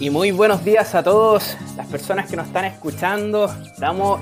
[0.00, 3.48] Y muy buenos días a todos las personas que nos están escuchando.
[3.78, 4.20] Damos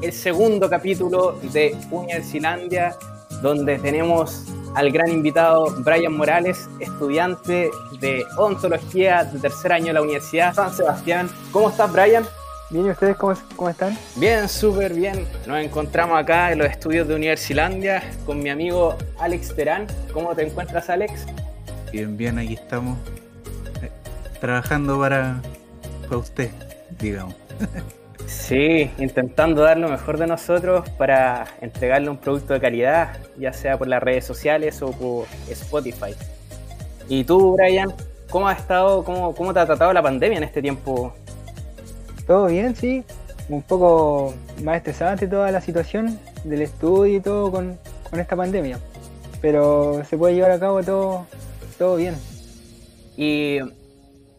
[0.00, 2.94] el segundo capítulo de Universilandia,
[3.42, 4.44] donde tenemos
[4.76, 7.70] al gran invitado Brian Morales, estudiante
[8.00, 11.28] de odontología de tercer año de la Universidad San Sebastián.
[11.50, 12.24] ¿Cómo estás, Brian?
[12.70, 13.98] Bien, ¿y ustedes cómo, cómo están?
[14.16, 15.26] Bien, súper bien.
[15.46, 19.88] Nos encontramos acá en los estudios de Universilandia con mi amigo Alex Terán.
[20.12, 21.26] ¿Cómo te encuentras, Alex?
[21.92, 22.96] Bien, bien, aquí estamos
[24.42, 25.40] trabajando para,
[26.02, 26.50] para usted,
[26.98, 27.36] digamos.
[28.26, 33.78] Sí, intentando dar lo mejor de nosotros para entregarle un producto de calidad, ya sea
[33.78, 36.16] por las redes sociales o por Spotify.
[37.08, 37.94] ¿Y tú, Brian,
[38.30, 41.14] cómo has estado, cómo, cómo te ha tratado la pandemia en este tiempo?
[42.26, 43.04] Todo bien, sí.
[43.48, 47.78] Un poco más estresante toda la situación del estudio y todo con,
[48.10, 48.80] con esta pandemia.
[49.40, 51.26] Pero se puede llevar a cabo todo,
[51.78, 52.16] todo bien.
[53.16, 53.60] ¿Y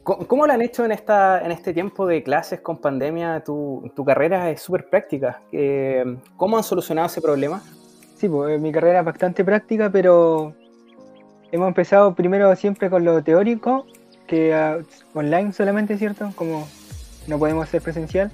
[0.03, 3.43] cómo, cómo lo han hecho en, esta, en este tiempo de clases con pandemia?
[3.43, 5.41] Tu, tu carrera es súper práctica.
[5.51, 7.61] Eh, ¿Cómo han solucionado ese problema?
[8.15, 10.53] Sí, pues mi carrera es bastante práctica, pero
[11.51, 13.85] hemos empezado primero siempre con lo teórico,
[14.27, 14.77] que ah,
[15.13, 16.31] online solamente, ¿cierto?
[16.35, 16.67] Como
[17.27, 18.31] no podemos hacer presencial.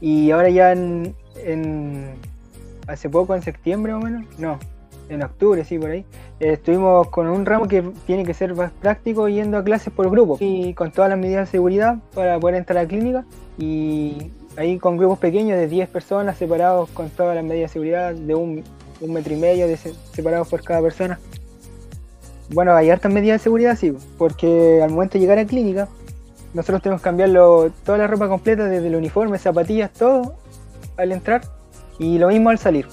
[0.00, 2.14] Y ahora ya en, en-
[2.86, 4.58] hace poco, en septiembre o menos, no,
[5.10, 6.04] en octubre, sí, por ahí,
[6.38, 10.08] eh, estuvimos con un ramo que tiene que ser más práctico yendo a clases por
[10.10, 13.24] grupo y con todas las medidas de seguridad para poder entrar a la clínica
[13.58, 18.14] y ahí con grupos pequeños de 10 personas separados con todas las medidas de seguridad
[18.14, 18.64] de un,
[19.06, 21.18] metro y medio de se- separados por cada persona.
[22.52, 25.88] Bueno, hay hartas medidas de seguridad, sí, porque al momento de llegar a clínica
[26.52, 30.34] nosotros tenemos que cambiarlo toda la ropa completa, desde el uniforme, zapatillas, todo,
[30.96, 31.42] al entrar.
[31.98, 32.86] Y lo mismo al salir.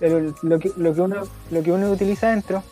[0.00, 2.62] El- lo, que, uno, lo que uno utiliza adentro,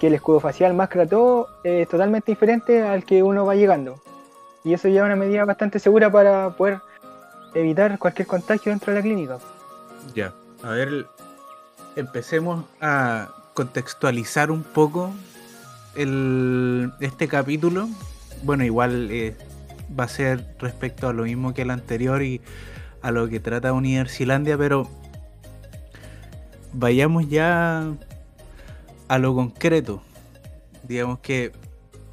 [0.00, 4.00] que el escudo facial, máscara, todo, es totalmente diferente al que uno va llegando.
[4.64, 6.80] Y eso ya es una medida bastante segura para poder
[7.54, 9.38] evitar cualquier contagio dentro de la clínica.
[10.14, 10.32] Ya,
[10.62, 11.06] a ver,
[11.96, 15.10] empecemos a contextualizar un poco
[15.94, 17.88] el, este capítulo.
[18.42, 19.36] Bueno, igual eh,
[19.98, 22.40] va a ser respecto a lo mismo que el anterior y
[23.02, 24.88] a lo que trata Universilandia, pero
[26.72, 27.92] vayamos ya
[29.08, 30.02] a lo concreto.
[30.88, 31.52] Digamos que,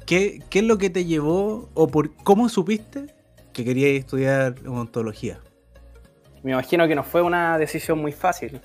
[0.06, 3.06] ¿qué, qué es lo que te llevó o por cómo supiste
[3.52, 5.38] que querías estudiar odontología?
[6.42, 8.60] Me imagino que no fue una decisión muy fácil.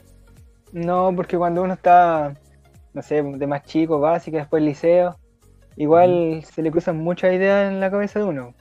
[0.71, 2.33] No, porque cuando uno está,
[2.93, 5.17] no sé, de más chico, básica, después liceo,
[5.75, 8.53] igual se le cruzan muchas ideas en la cabeza de uno.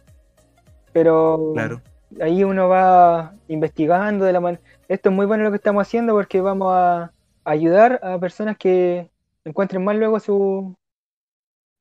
[0.92, 1.80] Pero Claro.
[2.20, 4.62] ahí uno va investigando de la manera...
[4.88, 7.12] Esto es muy bueno lo que estamos haciendo porque vamos a
[7.44, 9.10] ayudar a personas que
[9.44, 10.74] encuentren más luego su...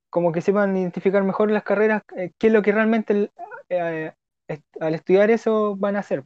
[0.09, 3.31] como que sepan identificar mejor las carreras, eh, qué es lo que realmente
[3.69, 4.11] eh,
[4.47, 6.23] est- al estudiar eso van a hacer.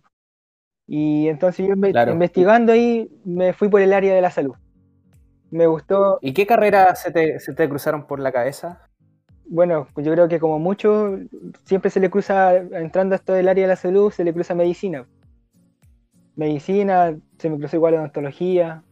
[0.88, 2.12] Y entonces yo Claro.
[2.14, 4.56] investigando ahí me fui por el área de la salud.
[5.52, 8.82] Me gustó, ¿Y qué carreras se te, se te cruzaron por la cabeza?
[9.50, 11.18] bueno, yo creo que como mucho,
[11.64, 14.54] siempre se le cruza, entrando a esto del área de la salud, se le cruza
[14.56, 15.06] medicina.
[16.36, 18.84] Medicina, se me cruzó igual odontología.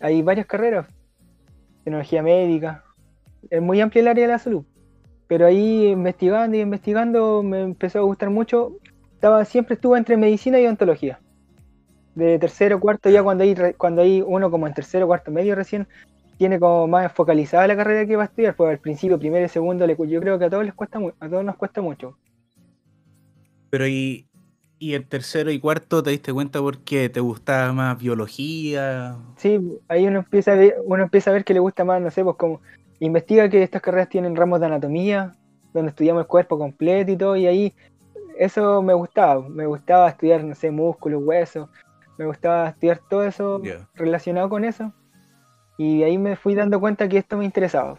[0.00, 0.86] Hay varias carreras.
[1.84, 2.84] Tecnología médica.
[3.50, 4.64] Es muy amplia el área de la salud.
[5.26, 8.76] Pero ahí investigando y investigando me empezó a gustar mucho.
[9.14, 11.20] Estaba, siempre estuve entre medicina y odontología.
[12.14, 15.86] De tercero, cuarto, ya cuando hay, cuando hay uno como en tercero, cuarto, medio recién,
[16.38, 19.48] tiene como más focalizada la carrera que va a estudiar, pues al principio, primero y
[19.48, 22.16] segundo, yo creo que a todos les cuesta a todos nos cuesta mucho.
[23.70, 24.27] Pero y,
[24.78, 29.16] y en tercero y cuarto te diste cuenta porque te gustaba más biología.
[29.36, 32.10] Sí, ahí uno empieza a ver, uno empieza a ver que le gusta más, no
[32.10, 32.60] sé, pues como
[33.00, 35.34] investiga que estas carreras tienen ramos de anatomía,
[35.72, 37.74] donde estudiamos el cuerpo completo y todo, y ahí
[38.38, 41.68] eso me gustaba, me gustaba estudiar, no sé, músculos, huesos,
[42.16, 43.60] me gustaba estudiar todo eso
[43.94, 44.92] relacionado con eso,
[45.76, 47.98] y ahí me fui dando cuenta que esto me interesaba.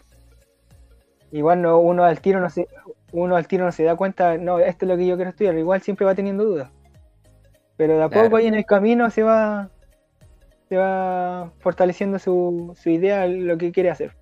[1.32, 2.66] Igual no, uno al tiro no se,
[3.12, 5.56] uno al tiro no se da cuenta, no, esto es lo que yo quiero estudiar,
[5.56, 6.70] igual siempre va teniendo dudas.
[7.76, 8.24] Pero de a Claro.
[8.26, 9.70] poco ahí en el camino se va,
[10.68, 14.12] se va fortaleciendo su, su idea, lo que quiere hacer.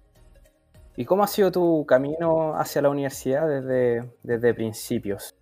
[0.96, 5.34] ¿Y cómo ha sido tu camino hacia la universidad desde, desde principios?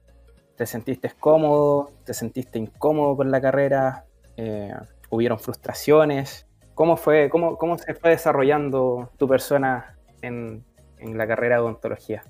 [0.56, 1.90] ¿Te sentiste cómodo?
[2.04, 4.04] ¿Te sentiste incómodo con la carrera?
[4.36, 4.72] Eh,
[5.10, 6.46] ¿Hubieron frustraciones?
[6.74, 10.62] ¿Cómo, fue, cómo, ¿Cómo se fue desarrollando tu persona en,
[10.98, 12.22] en la carrera de odontología?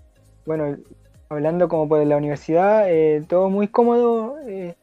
[0.45, 0.77] Bueno,
[1.29, 4.37] hablando como por la universidad, eh, todo muy cómodo.
[4.47, 4.75] eh,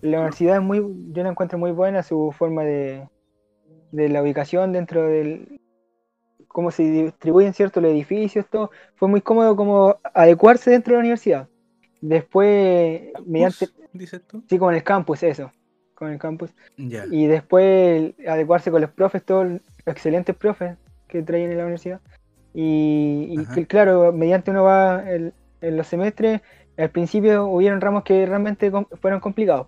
[0.00, 0.78] la universidad es muy,
[1.12, 3.08] yo la encuentro muy buena, su forma de,
[3.90, 5.60] de la ubicación dentro del,
[6.46, 8.70] cómo se distribuyen ciertos los edificios, todo.
[8.94, 11.48] Fue muy cómodo como adecuarse dentro de la universidad.
[12.00, 14.42] Después, mediante, dices tú.
[14.48, 15.50] sí, con el campus, eso,
[15.94, 16.50] con el campus.
[16.76, 17.04] Ya.
[17.10, 20.76] Y después adecuarse con los profes, todos los excelentes profes
[21.08, 22.00] que traen en la universidad.
[22.54, 26.40] Y, y claro, mediante uno va el- en los semestres,
[26.76, 29.66] al principio hubieron ramos que realmente com- fueron complicados.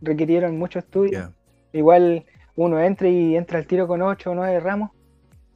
[0.00, 1.32] Requirieron mucho estudio.
[1.72, 2.24] Igual
[2.54, 4.90] uno entra y entra al tiro con 8 o 9 ramos,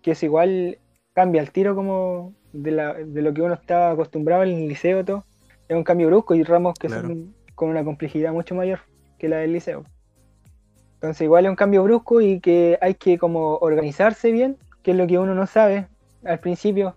[0.03, 0.79] que es igual,
[1.15, 5.05] cambia el tiro como de, la- de lo que uno estaba acostumbrado en el liceo,
[5.05, 5.25] todo.
[5.69, 7.09] Es un cambio brusco y ramos que Claro.
[7.09, 8.81] son con una complejidad mucho mayor
[9.19, 9.85] que la del liceo.
[10.95, 14.97] Entonces igual es un cambio brusco y que hay que como organizarse bien, que es
[14.97, 15.87] lo que uno no sabe
[16.25, 16.95] al principio.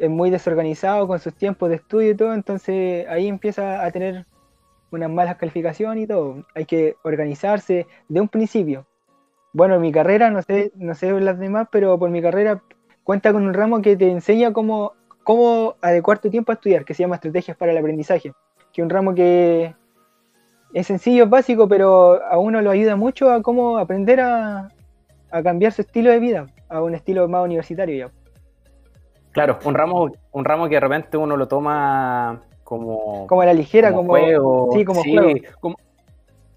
[0.00, 4.24] Es muy desorganizado con sus tiempos de estudio y todo, entonces ahí empieza a tener
[4.90, 6.46] unas malas calificaciones y todo.
[6.54, 8.86] Hay que organizarse de un principio.
[9.52, 12.62] Bueno, mi carrera, no sé, no sé las demás, pero por mi carrera
[13.04, 16.94] cuenta con un ramo que te enseña cómo, cómo adecuar tu tiempo a estudiar, que
[16.94, 18.32] se llama Estrategias para el Aprendizaje.
[18.72, 19.74] Que es un ramo que
[20.72, 24.68] es sencillo, es básico, pero a uno lo ayuda mucho a cómo aprender a,
[25.30, 28.19] a cambiar su estilo de vida, a un estilo más universitario ya.
[29.32, 33.54] Claro, un ramo, un ramo que de repente uno lo toma como, Como a la
[33.54, 35.40] ligera, como como, juego, sí, como juego.
[35.60, 35.76] como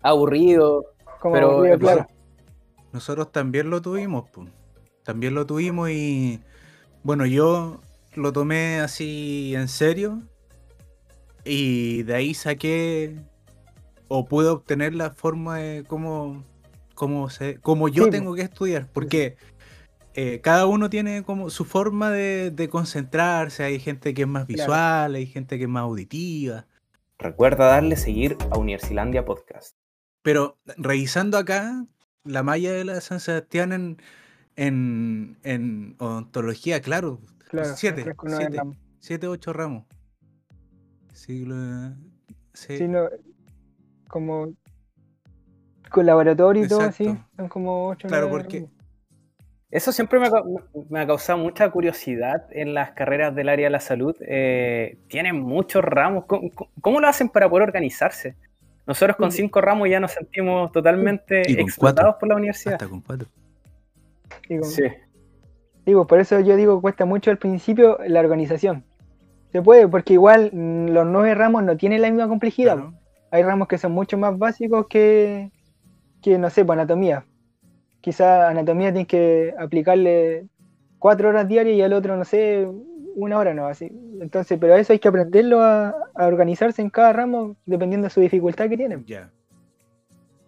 [0.02, 0.86] aburrido,
[1.20, 2.08] como pero aburrido, claro.
[2.92, 4.50] Nosotros también lo tuvimos, pues.
[5.04, 6.40] También lo tuvimos y
[7.04, 7.82] bueno, yo
[8.16, 10.22] lo tomé así en serio
[11.44, 13.16] y de ahí saqué
[14.08, 16.44] o pude obtener la forma de cómo,
[16.94, 19.36] cómo, se, cómo yo Sí, tengo que estudiar, porque
[20.16, 24.46] eh, cada uno tiene como su forma de, de concentrarse, hay gente que es más
[24.46, 24.62] Claro.
[24.64, 26.66] visual, hay gente que es más auditiva,
[27.20, 29.78] Recuerda darle seguir a Universilandia Podcast.
[30.24, 31.86] Pero revisando acá,
[32.26, 33.98] la malla de la San Sebastián en,
[34.58, 38.14] en, en odontología, claro, claro siete,
[39.00, 39.86] siete, ocho ramos.
[41.14, 41.56] Siglo.
[42.54, 43.08] sí, Sí, no,
[44.10, 44.54] como
[45.90, 47.06] con laboratorio y todo así,
[47.38, 48.68] son como 8 Claro, porque-
[49.76, 50.44] Eso siempre me ha, ca-
[50.90, 54.16] me ha causado mucha curiosidad en las carreras del área de la salud.
[54.22, 56.26] Eh, tienen muchos ramos.
[56.26, 58.36] ¿Cómo, cómo lo hacen para poder organizarse?
[58.86, 59.38] Nosotros con Sí.
[59.38, 62.20] cinco ramos ya nos sentimos totalmente explotados cuatro.
[62.20, 62.74] por la universidad.
[62.76, 63.28] hasta con cuatro.
[64.62, 64.84] Sí.
[65.86, 68.84] Digo, por eso yo digo cuesta mucho al principio la organización.
[69.52, 72.76] Se puede, porque igual mm, los nueve ramos no tienen la misma complejidad.
[72.76, 72.94] Claro.
[73.32, 75.52] Hay ramos que son mucho más básicos que,
[76.22, 77.26] que no sé, anatomía.
[78.04, 80.48] Quizá anatomía tienes que aplicarle
[81.00, 82.68] cuatro horas diarias y al otro, no sé,
[83.16, 83.90] una hora no, así.
[84.20, 88.20] Entonces, pero eso hay que aprenderlo a, a organizarse en cada ramo dependiendo de su
[88.20, 89.06] dificultad que tienen.
[89.06, 89.30] Ya.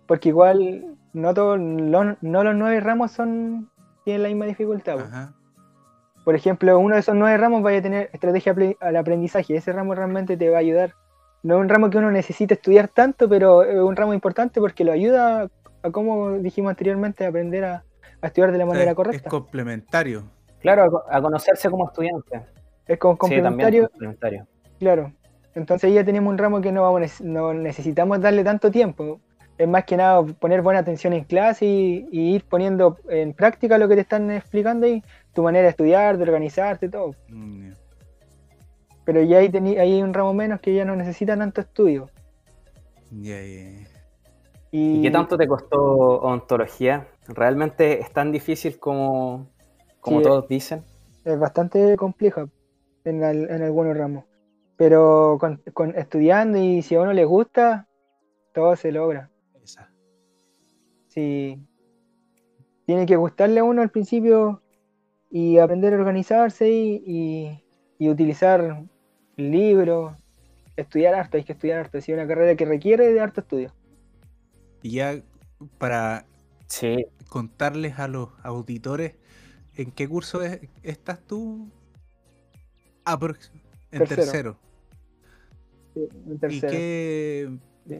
[0.05, 3.69] Porque igual no todos, no los nueve ramos son
[4.03, 4.99] tienen la misma dificultad.
[4.99, 5.33] Ajá.
[6.25, 9.55] Por ejemplo, uno de esos nueve ramos vaya a tener estrategia al aprendizaje.
[9.55, 10.93] Ese ramo realmente te va a ayudar.
[11.41, 14.83] No es un ramo que uno necesite estudiar tanto, pero es un ramo importante porque
[14.83, 15.47] lo ayuda
[15.85, 17.83] a, como dijimos anteriormente, aprender a,
[18.21, 19.17] a estudiar de la manera es- correcta.
[19.27, 20.23] Es complementario.
[20.59, 22.41] Claro, a, co- a conocerse como estudiante.
[22.87, 24.47] Es como Sí, también complementario, complementario.
[24.79, 25.13] claro.
[25.55, 29.21] Entonces ya tenemos un ramo que no, vamos, no necesitamos darle tanto tiempo.
[29.57, 33.77] Es más que nada poner buena atención en clase y, y ir poniendo en práctica
[33.77, 35.01] lo que te están explicando y
[35.33, 37.15] tu manera de estudiar, de organizarte, todo.
[37.29, 37.69] Mm.
[39.05, 42.09] Pero ya ahí, ahí hay un ramo menos que ya no necesita tanto estudio.
[43.11, 43.87] Ya, ya.
[44.75, 47.07] Y, ¿Y qué tanto te costó odontología?
[47.27, 49.47] ¿Realmente es tan difícil como,
[50.01, 50.83] como Sí, todos dicen?
[51.25, 52.47] es bastante compleja
[53.03, 54.25] en, al- en algunos ramos.
[54.77, 57.87] Pero con, con estudiando y si a uno le gusta,
[58.53, 59.29] todo se logra.
[59.63, 59.89] Esa.
[61.07, 61.57] Si
[62.85, 64.61] tiene que gustarle a uno al principio
[65.31, 67.63] y aprender a organizarse y, y-
[67.99, 68.83] y utilizar
[69.37, 70.15] libros,
[70.75, 71.97] estudiar harto, hay que estudiar harto.
[71.97, 73.71] Es una carrera que requiere de harto estudio.
[74.85, 75.19] Y ya
[75.79, 76.27] para
[76.67, 79.15] Sí, contarles a los auditores
[79.75, 81.71] en qué curso es- estás tú.
[83.03, 83.49] Aprox-
[83.91, 84.21] en Tercero.
[84.23, 84.59] tercero.
[85.95, 86.71] Sí, en ¿Y tercero.
[86.71, 87.95] qué, Sí.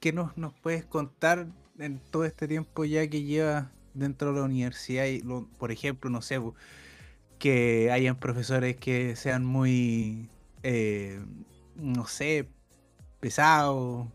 [0.00, 1.46] qué nos, nos puedes contar
[1.78, 5.06] en todo este tiempo ya que llevas dentro de la universidad?
[5.06, 6.52] Y lo- por ejemplo, no sé, bu-
[7.38, 10.28] que hayan profesores que sean muy,
[10.62, 11.20] eh,
[11.74, 12.48] no sé,
[13.20, 14.08] pesados,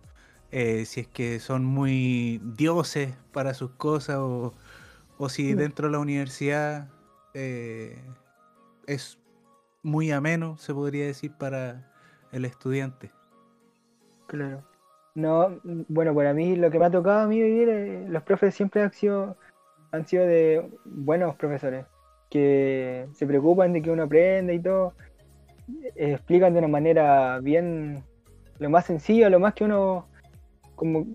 [0.51, 4.53] eh, si es que son muy dioses para sus cosas o,
[5.17, 5.57] o si Mm.
[5.57, 6.89] dentro de la universidad
[7.33, 7.97] eh,
[8.87, 9.19] es
[9.83, 11.91] muy ameno, se podría decir, para
[12.31, 13.11] el estudiante.
[14.27, 14.63] Claro.
[15.15, 18.23] No, mm, bueno, para mí lo que me ha tocado a mí vivir, eh, los
[18.23, 19.37] profes siempre han sido,
[19.91, 21.85] han sido de buenos profesores,
[22.29, 24.93] que se preocupan de que uno aprenda y todo.
[25.95, 28.03] explican de una manera bien,
[28.59, 30.08] lo más sencilla, lo más que uno,
[30.79, 31.05] como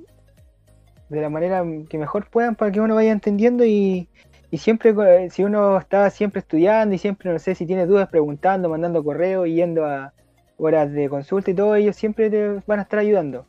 [1.09, 4.09] de la manera que mejor puedan para que uno vaya entendiendo y,
[4.51, 4.95] y siempre,
[5.25, 9.03] eh, si uno está siempre estudiando y siempre, no sé, si tiene dudas, preguntando, mandando
[9.03, 10.13] correo yendo a
[10.59, 13.47] horas de consulta y todo, ellos siempre te van a estar ayudando.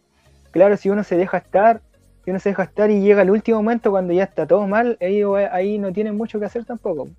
[0.51, 1.81] Claro, si uno se deja estar,
[2.23, 4.97] si uno se deja estar y llega al último momento cuando ya está todo mal,
[4.99, 7.09] ellos ahí no tienen mucho que hacer tampoco.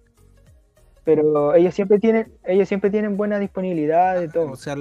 [1.04, 4.50] Pero ellos siempre tienen, ellos siempre tienen buena disponibilidad de todo.
[4.50, 4.74] O sea,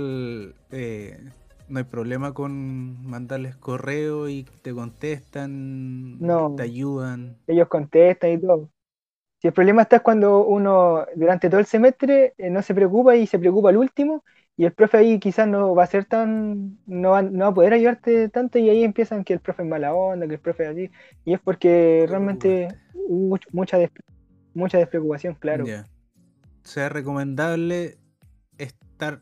[0.71, 1.19] eh,
[1.69, 6.55] no hay problema con mandarles correo y te contestan, No.
[6.55, 7.37] te ayudan.
[7.47, 8.69] Ellos contestan y todo.
[9.41, 13.15] Si el problema está es cuando uno durante todo el semestre eh, no se preocupa
[13.15, 14.23] y se preocupa al último
[14.57, 17.53] y el profe ahí quizás no va a ser tan, no va, no va a
[17.53, 20.63] poder ayudarte tanto y ahí empiezan que el profe es mala onda, que el profe
[20.63, 20.91] es así.
[21.25, 23.91] Y es porque realmente hubo mucha, des-
[24.53, 25.65] mucha despreocupación, claro.
[25.65, 25.87] Ya.
[26.63, 27.97] Sea recomendable
[28.57, 29.21] estar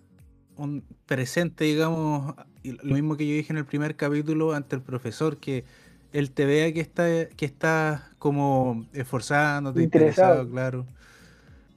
[0.57, 5.38] un presente, digamos, lo mismo que yo dije en el primer capítulo ante el profesor,
[5.38, 5.65] que
[6.12, 10.43] él te vea que está, que está como esforzándote, Interesado.
[10.43, 10.86] interesado, claro.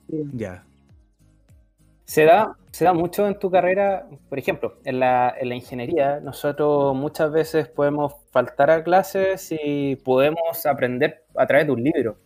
[0.08, 0.24] Sí.
[0.32, 0.64] Ya.
[2.04, 6.20] Se da, se da mucho en tu carrera, por ejemplo, en la, en la ingeniería,
[6.20, 12.16] nosotros muchas veces podemos faltar a clases y podemos aprender a través de un libro.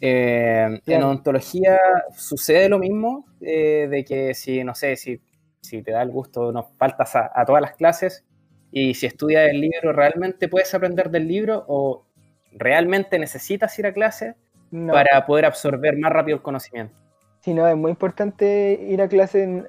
[0.00, 1.06] Eh, En Claro.
[1.08, 1.78] odontología
[2.16, 5.20] sucede lo mismo, eh, de que si, no sé, si,
[5.66, 8.24] si te da el gusto, nos faltas a, a todas las clases
[8.72, 12.04] y si estudias el libro, ¿realmente puedes aprender del libro o
[12.52, 14.34] realmente necesitas ir a clase
[14.70, 16.94] No, para poder absorber más rápido el conocimiento?
[17.40, 19.42] sí, no, es muy importante ir a clase.
[19.44, 19.66] en-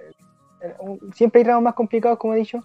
[0.61, 2.59] en un- siempre hay ramos más complicados, como he dicho.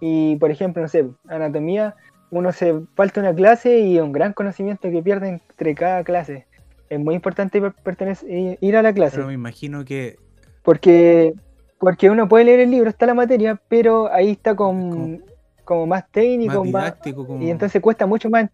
[0.00, 1.94] Y, por ejemplo, no sé, anatomía,
[2.30, 6.46] uno se falta una clase y un gran conocimiento que pierde entre cada clase.
[6.90, 9.16] Es muy importante pertenecer- ir a la clase.
[9.16, 10.16] Pero me imagino que
[10.62, 11.32] Porque,
[11.78, 15.18] porque uno puede leer el libro, está la materia, pero ahí está con, Como-
[15.64, 17.42] como más técnico, más más- didáctico, como...
[17.44, 18.48] y entonces cuesta mucho más,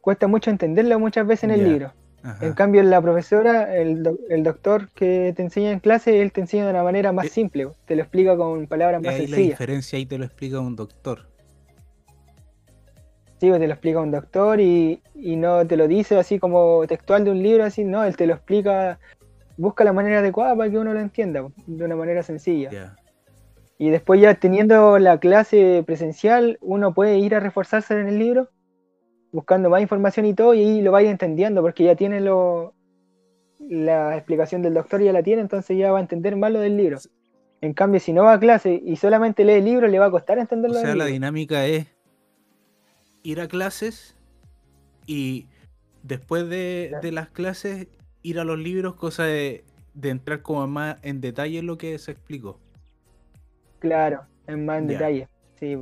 [0.00, 1.92] cuesta mucho entenderlo muchas veces en el libro.
[2.24, 2.46] Ajá.
[2.46, 6.40] En cambio, la profesora, el, doc- el doctor que te enseña en clase, él te
[6.40, 9.26] enseña de una manera más Eh, simple, te lo explica con palabras más ahí la
[9.26, 9.58] sencillas.
[9.58, 11.26] diferencia ahí te lo explica un doctor.
[13.40, 16.86] Sí, pues, te lo explica un doctor y, y no te lo dice así como
[16.86, 19.00] textual de un libro, así, no, él te lo explica,
[19.56, 22.96] busca la manera adecuada para que uno lo entienda, de una manera sencilla.
[23.78, 28.48] Y después ya teniendo la clase presencial, uno puede ir a reforzarse en el libro,
[29.32, 32.74] buscando más información y todo, y ahí lo vaya entendiendo, porque ya tiene lo,
[33.58, 36.76] la explicación del doctor, ya la tiene, entonces ya va a entender más lo del
[36.76, 36.98] libro.
[37.60, 40.10] En cambio, si no va a clase y solamente lee el libro, le va a
[40.10, 40.78] costar O entenderlo.
[40.78, 41.14] sea, del la libro.
[41.14, 41.86] dinámica es
[43.22, 44.16] ir a clases
[45.06, 45.46] y
[46.02, 47.86] después de las clases
[48.22, 49.64] ir a los libros, cosa de,
[49.94, 52.58] de entrar como más en detalle en lo que se explicó.
[53.78, 55.28] Claro, en más en detalle.
[55.58, 55.76] Sí.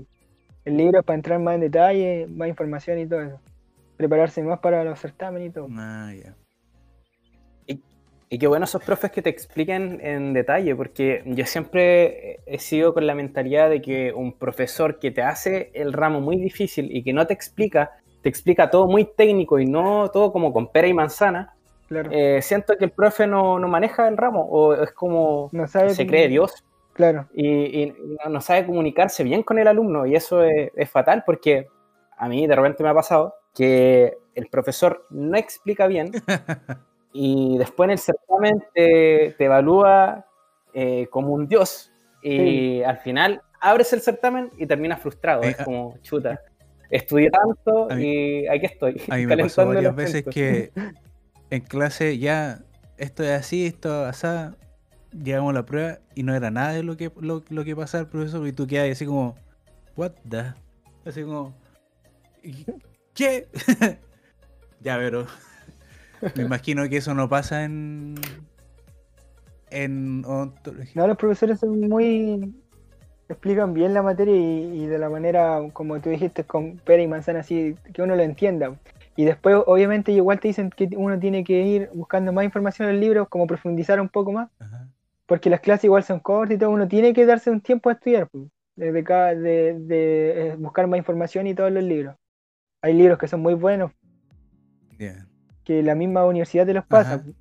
[0.64, 3.40] El libro es para entrar más en detalle, más información y todo eso.
[3.97, 5.68] Prepararse más para los certámenes y todo.
[5.73, 6.35] Ah, ya.
[8.32, 12.94] Y qué bueno esos profes que te expliquen en detalle, porque yo siempre he sido
[12.94, 17.02] con la mentalidad de que un profesor que te hace el ramo muy difícil y
[17.02, 17.90] que no te explica,
[18.23, 21.56] te explica todo muy técnico y no todo como con pera y manzana,
[21.90, 22.09] Claro.
[22.12, 25.90] eh, siento que el profe no, no maneja el ramo o es como no sabe
[25.90, 27.28] se cree Dios Claro.
[27.35, 27.94] y, y
[28.28, 31.66] no- sabe comunicarse bien con el alumno y eso es, es fatal porque
[32.16, 36.12] a mí de repente me ha pasado que el profesor no explica bien
[37.12, 40.25] y después en el certamen te, te evalúa
[40.73, 41.90] eh, como un dios
[42.23, 46.40] y al final abres el certamen y terminas frustrado, Eh, es a- como chuta.
[46.88, 49.00] Estudié tanto mí- y aquí estoy.
[49.11, 50.70] A mí me pasó calentando varias el veces que
[51.50, 52.61] en clase ya
[52.97, 54.57] esto es así, esto es así,
[55.12, 58.02] llegamos a la prueba y no era nada de lo que, lo, lo que pasaba
[58.02, 59.35] el profesor y tú quedas así como,
[59.97, 60.52] what the?
[61.04, 61.54] Así como,
[62.42, 62.64] "¿Y
[63.14, 63.49] ¿qué?
[64.80, 65.26] ya, pero
[66.37, 68.14] me imagino que eso no pasa en...
[69.73, 70.92] En odontología.
[70.97, 72.52] No, los profesores son muy.
[73.28, 77.07] explican bien la materia y, y de la manera, como tú dijiste, con pera y
[77.07, 78.76] manzana, así que uno lo entienda.
[79.20, 82.94] Y después, obviamente, igual te dicen que uno tiene que ir buscando más información en
[82.94, 84.88] el libro, como profundizar un poco más, Ajá.
[85.26, 87.92] porque las clases igual son cortas y todo, uno tiene que darse un tiempo a
[87.92, 88.44] estudiar, pues,
[88.76, 92.16] de, cada, de, de, eh, buscar más información y todos los libros.
[92.80, 93.92] Hay libros que son muy buenos,
[94.98, 95.26] Ya.
[95.64, 97.14] que la misma universidad te los pasa.
[97.16, 97.22] Ajá.
[97.24, 97.36] pues.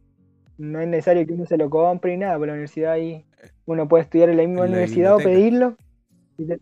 [0.57, 3.23] No es necesario que uno se lo compre ni nada, pero la universidad ahí
[3.65, 5.77] uno puede estudiar en la misma En la universidad o pedirlo.
[6.37, 6.59] y te-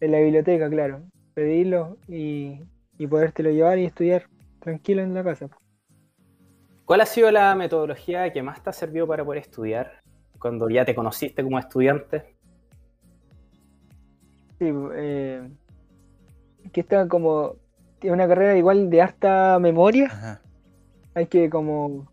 [0.00, 1.02] en la biblioteca, claro.
[1.34, 2.60] Pedirlo y,
[2.96, 4.26] y podértelo llevar y estudiar
[4.66, 5.48] tranquilo en la casa.
[6.84, 10.02] ¿Cuál ha sido la metodología que más te ha servido para poder estudiar?
[10.38, 12.36] cuando ya te conociste como estudiante?
[14.58, 15.48] Sí, eh,
[16.72, 17.56] que está como.
[17.98, 20.06] Tiene una carrera igual de harta memoria.
[20.06, 20.40] Ajá.
[21.14, 22.06] Hay que como.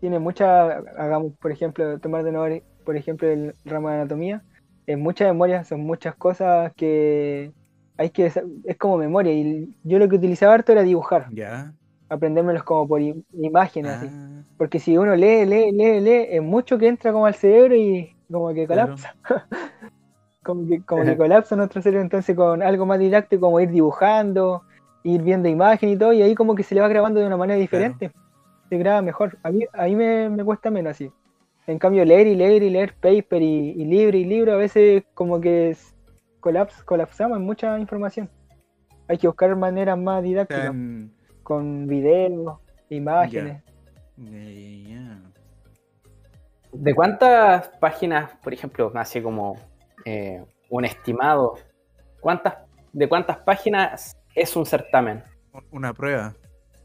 [0.00, 0.78] Tiene mucha.
[0.98, 4.42] Hagamos, por ejemplo, tomar de nuevo, por ejemplo, el ramo de anatomía.
[4.86, 7.52] Es mucha memoria, son muchas cosas que
[7.96, 8.26] hay que.
[8.64, 9.32] Es como memoria.
[9.32, 11.28] Y yo lo que utilizaba harto era dibujar.
[11.32, 11.72] Ya.
[12.08, 14.06] Aprendérmelos como por im- imágenes, así.
[14.10, 17.74] Ah, Porque si uno lee, lee, lee, lee, es mucho que entra como al cerebro
[17.76, 18.94] y como que Claro.
[18.94, 19.14] colapsa.
[20.42, 22.02] como, que, como que colapsa nuestro cerebro.
[22.02, 24.62] Entonces, con algo más didáctico, como ir dibujando,
[25.02, 27.36] ir viendo imagen y todo, y ahí como que se le va grabando de una
[27.36, 28.12] manera diferente.
[28.68, 29.38] Se graba mejor.
[29.42, 31.10] A mí, a mí me, me cuesta menos así.
[31.66, 35.02] En cambio, leer y leer y leer paper y, y libro y libro, a veces
[35.14, 35.95] como que es-
[36.40, 38.30] colaps, colapsamos en mucha información.
[39.08, 40.74] Hay que buscar maneras más didácticas,
[41.42, 43.62] con videos, imágenes.
[46.72, 49.56] ¿De cuántas páginas, por ejemplo, así como
[50.04, 51.54] eh, un estimado,
[52.20, 52.54] cuántas,
[52.92, 55.22] de cuántas páginas es un certamen?
[55.70, 56.34] Una prueba.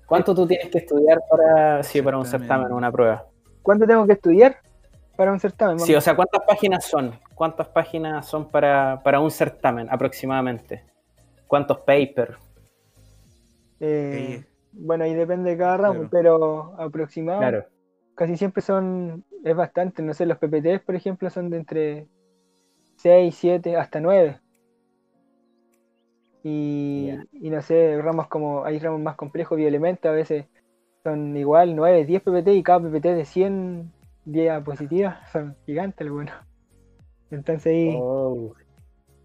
[0.06, 2.50] ¿Cuánto tú tienes que estudiar para, sí, para un Certamen.
[2.50, 3.26] certamen, una prueba?
[3.62, 4.58] ¿Cuánto tengo que estudiar
[5.16, 5.80] para un certamen?
[5.80, 7.12] Sí, o sea, ¿cuántas páginas son?
[7.36, 10.84] ¿Cuántas páginas son para, para un certamen aproximadamente?
[11.48, 12.38] ¿Cuántos papers?
[13.80, 16.10] Eh, Eh, bueno, ahí depende de cada ramo, claro.
[16.12, 17.66] pero aproximado Claro.
[18.16, 22.08] casi siempre son, es bastante, no sé, los PPTs, por ejemplo, son de entre
[22.98, 24.40] 6, 7, hasta 9.
[26.44, 27.26] Y, Ya.
[27.34, 30.46] y no sé, ramos como, hay ramos más complejos, bioelementos, a veces
[31.04, 33.92] son igual 9, 10 PPT y cada PPT de 100
[34.26, 36.34] diapositivas, son gigantes algunos.
[37.32, 38.54] Entonces ahí, Oh,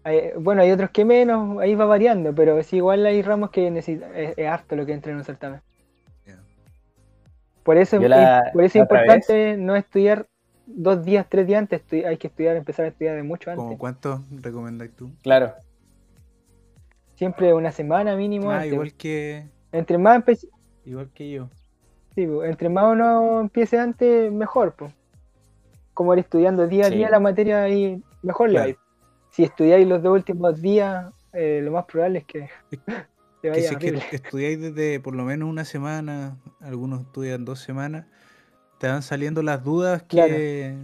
[0.03, 3.69] hay- bueno, hay otros que menos, ahí va variando, pero sí, igual hay ramos que
[3.69, 5.61] necesita, es, es harto lo que entra en un certamen.
[7.63, 10.25] Por eso, es- por eso es importante no estudiar
[10.65, 13.77] dos días, tres días antes, hay que estudiar, empezar a estudiar de mucho ¿Cómo antes.
[13.79, 15.11] cuánto recomendáis tú?
[15.21, 15.53] claro.
[17.15, 18.71] Siempre una semana mínimo Ah, antes.
[18.73, 20.47] igual que Entre más empe-
[20.85, 21.49] igual que yo.
[22.17, 24.91] Sí, po, entre más uno empiece antes, mejor, pues.
[25.93, 26.95] Como ir estudiando día a Sí.
[26.95, 28.79] día la materia ahí mejor le va Claro.
[29.29, 32.87] Si estudiáis los dos últimos días, eh, lo más probable es que te
[33.41, 37.59] Que vaya si es que estudiáis desde por lo menos una semana, algunos estudian dos
[37.59, 38.05] semanas,
[38.79, 40.75] te van saliendo las dudas que,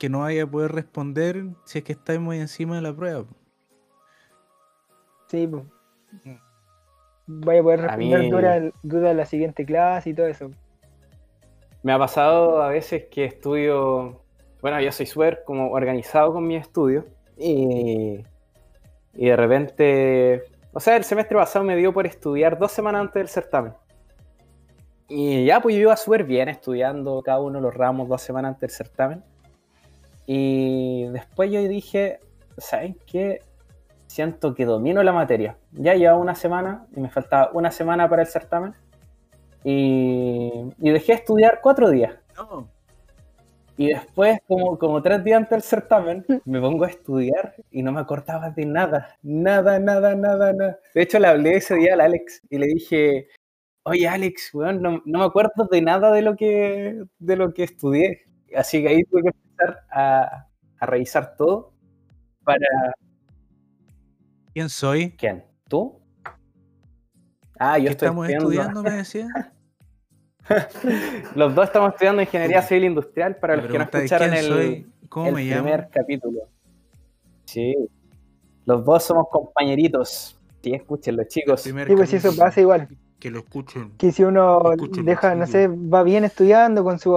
[0.00, 3.24] que no vaya a poder responder si es que estáis muy encima de la prueba.
[5.28, 5.62] Sí, pues.
[7.28, 10.50] Vaya a poder A responder mí- dudas de la siguiente clase y todo eso.
[11.82, 14.22] Me ha pasado a veces que estudio,
[14.60, 17.04] bueno, yo soy súper como organizado con mis estudios
[17.36, 18.24] y,
[19.14, 23.14] y de repente, o sea, el semestre pasado me dio por estudiar dos semanas antes
[23.14, 23.74] del certamen.
[25.08, 28.54] Y ya, pues yo iba súper bien estudiando cada uno de los ramos dos semanas
[28.54, 29.24] antes del certamen.
[30.26, 32.20] Y después yo dije,
[32.56, 33.40] ¿saben qué?
[34.06, 35.58] Siento que domino la materia.
[35.72, 38.74] Ya llevaba una semana y me faltaba una semana para el certamen.
[39.64, 42.14] Y, y dejé de estudiar cuatro días.
[42.36, 42.68] No,
[43.76, 47.92] Y después, como, como tres días antes del certamen, me pongo a estudiar y no
[47.92, 49.16] me acordaba de nada.
[49.22, 50.78] Nada, nada, nada, nada.
[50.94, 53.28] De hecho, le hablé ese día al Alex y le dije,
[53.84, 57.64] oye Alex, weón, no, no me acuerdo de nada de lo que, de lo que
[57.64, 58.24] estudié.
[58.56, 60.46] Así que ahí tuve que empezar a,
[60.78, 61.72] a revisar todo.
[62.44, 62.66] ¿Para
[64.52, 65.12] ¿quién soy?
[65.16, 65.44] quién?
[65.68, 66.01] ¿Tú?
[67.64, 68.80] Ah, yo ¿Qué estoy estamos estudiando.
[68.80, 68.82] estudiando?
[68.82, 69.52] Me decía.
[71.36, 74.86] Los dos estamos estudiando ingeniería civil industrial para Me los que no escucharon ¿quién el?
[75.08, 75.62] ¿Cómo el me llamo?
[75.62, 76.40] primer capítulo.
[77.44, 77.76] Sí.
[78.64, 80.38] Los dos somos compañeritos.
[80.62, 81.60] Sí, escúchenlo, chicos.
[81.60, 82.88] Sí, pues si eso pasa igual.
[83.18, 83.92] Que lo escuchen.
[83.98, 84.60] Que si uno
[85.04, 87.16] deja, no sé, va bien estudiando con su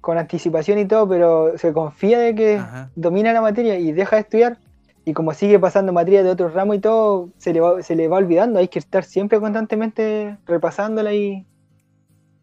[0.00, 2.90] con anticipación y todo, pero se confía de que Ajá.
[2.94, 4.58] domina la materia y deja de estudiar,
[5.04, 8.08] y como sigue pasando materia de otro ramo y todo, se le va, se le
[8.08, 8.58] va olvidando.
[8.58, 11.46] Hay que estar siempre constantemente repasándola y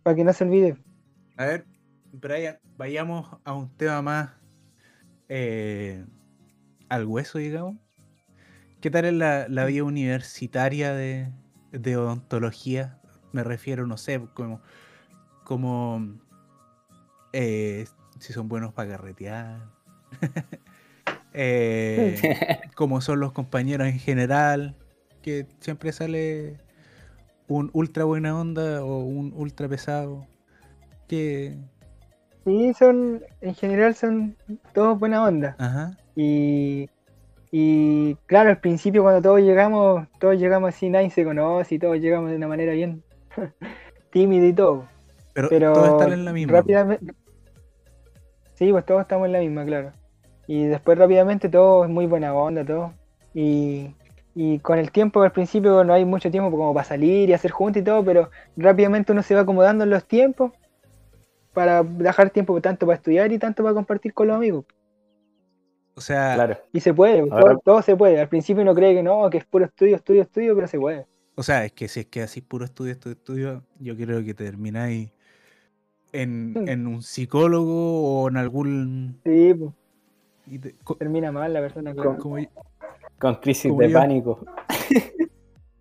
[0.03, 0.77] para que no se olvide.
[1.37, 1.65] A ver,
[2.11, 4.29] Brian, vayamos a un tema más
[5.29, 6.03] eh,
[6.89, 7.77] al hueso, digamos.
[8.81, 11.31] ¿Qué tal es la, la vida universitaria de,
[11.71, 12.99] de odontología?
[13.33, 14.61] Me refiero, no sé, como,
[15.43, 16.17] como
[17.33, 17.85] eh,
[18.19, 19.69] si son buenos para carretear,
[21.37, 22.17] eh,
[22.75, 24.75] cómo son los compañeros en general,
[25.21, 26.61] que siempre sale
[27.47, 30.27] un ultra buena onda o un ultra pesado.
[31.07, 31.57] Que,
[32.45, 34.37] Sí, son, en general son
[34.73, 35.59] todos buena onda.
[35.59, 36.89] ajá, Y,
[37.51, 41.97] y claro, al principio cuando todos llegamos, todos llegamos así, nadie se conoce y todos
[41.99, 43.03] llegamos de una manera bien
[44.11, 44.91] tímida y todo.
[45.33, 46.61] pero, Pero todos están en la misma.
[46.61, 47.13] rápidamente.
[48.55, 49.96] Sí, pues todos estamos en la misma, claro.
[50.47, 52.93] Y después rápidamente todo es muy buena onda, todo.
[53.33, 53.93] Y,
[54.33, 57.51] y con el tiempo, al principio no hay mucho tiempo como para salir y hacer
[57.51, 60.51] juntos y todo, pero rápidamente uno se va acomodando en los tiempos
[61.53, 64.65] para dejar tiempo tanto para estudiar y tanto para compartir con los amigos.
[65.95, 66.57] O sea, Claro.
[66.71, 68.19] Y se puede, todo, Ahora- todo se puede.
[68.21, 71.07] Al principio uno cree que no, que es puro estudio, estudio, estudio, pero se puede.
[71.35, 74.33] o sea, es que si es que así puro estudio, estudio, estudio, yo creo que
[74.35, 75.09] termináis
[76.13, 79.19] en, en un psicólogo o en algún.
[79.25, 79.71] Sí, pues,
[80.49, 81.93] y te- termina mal la persona.
[81.95, 82.37] como-
[83.19, 83.97] Con crisis Como de yo.
[83.99, 84.45] pánico.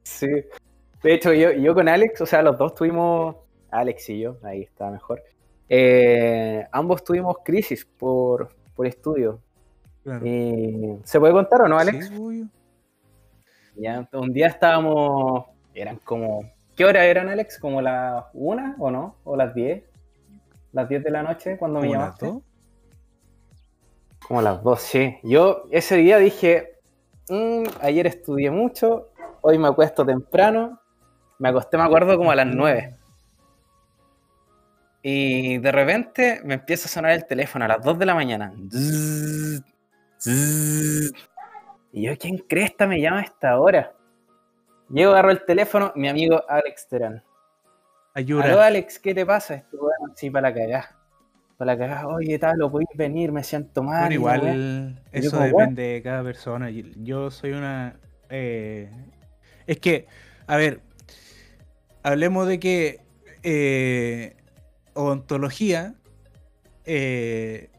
[0.02, 0.26] sí.
[1.02, 3.37] De hecho, yo, yo con Alex, o sea, los dos tuvimos,
[3.70, 5.22] Alex y yo, ahí está mejor.
[5.68, 9.40] eh, ambos tuvimos crisis por, por estudio.
[10.05, 10.24] claro.
[10.26, 12.09] Y, ¿Se puede contar o no, Alex?
[12.09, 12.46] Sí, obvio.
[13.76, 17.59] Ya, un día estábamos, eran como, ¿qué hora eran, Alex?
[17.59, 19.16] ¿Como las una o no?
[19.24, 19.83] ¿O las 10?
[20.72, 22.46] ¿Las 10 de la noche cuando me ¿Como las llamaste?
[24.26, 25.18] Como las dos, sí.
[25.22, 26.79] Yo ese día dije,
[27.29, 30.81] "Mm, ayer estudié mucho, hoy me acuesto temprano,
[31.38, 32.96] me acosté, me acuerdo, como a las 9.
[35.02, 38.52] Y de repente me empieza a sonar el teléfono a las 2 de la mañana.
[41.92, 43.92] Y yo, ¿quién cresta me llama a esta hora?
[44.88, 47.14] Llego, agarro el teléfono, mi amigo Alex Terán.
[47.14, 47.22] Aló,
[48.14, 48.66] Ayura.
[48.66, 49.55] Alex, ¿qué te pasa?
[49.57, 50.95] Esto, bueno, sí, para la cagá.
[51.57, 54.09] Para la oye, tal, lo podéis venir, me siento mal.
[54.09, 54.14] Weá.
[54.14, 56.69] igual eso como, depende de cada persona.
[56.71, 57.97] Yo soy una...
[58.29, 58.90] eh,
[59.66, 60.07] es que,
[60.47, 60.81] a ver,
[62.03, 63.01] hablemos de que
[63.42, 64.37] eh,
[64.92, 65.95] odontología
[66.85, 67.71] eh,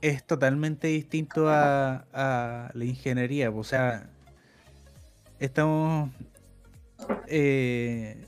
[0.00, 3.50] es totalmente distinto a, a la ingeniería.
[3.50, 4.08] O sea,
[5.38, 6.10] estamos...
[7.26, 8.24] eh,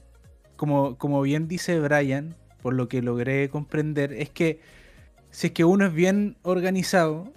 [0.57, 4.61] como, como bien dice Brian, por lo que logré comprender, es que
[5.31, 7.33] si es que uno es bien organizado,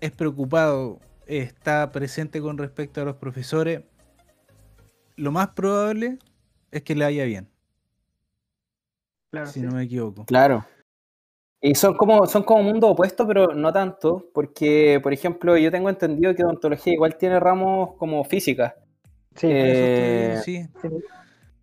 [0.00, 3.82] es preocupado, está presente con respecto a los profesores,
[5.16, 6.18] lo más probable
[6.70, 7.48] es que le vaya bien,
[9.30, 9.66] Claro, si sí.
[9.66, 10.24] no me equivoco.
[10.24, 10.64] Claro.
[11.60, 15.88] Y son como, son como mundos opuestos, pero no tanto, porque, por ejemplo, yo tengo
[15.88, 18.76] entendido que odontología igual tiene ramos como física.
[19.34, 20.88] Sí, Eh, sí, sí,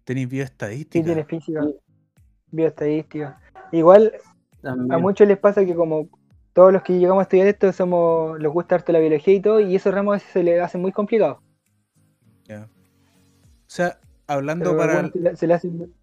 [0.04, 1.04] tenéis sí, bioestadística.
[1.04, 1.62] tiene física,
[2.52, 3.40] bioestadística.
[3.72, 4.14] Igual
[4.64, 6.08] a muchos les pasa que como
[6.54, 9.60] todos los que llegamos a estudiar esto somos, les gusta harto la biología y todo,
[9.60, 11.38] y esos ramos a veces se les hacen muy complicados.
[12.46, 12.64] ya.
[12.66, 14.94] O sea, hablando Pero para...
[14.96, 15.94] bueno, se, le- se le hacen-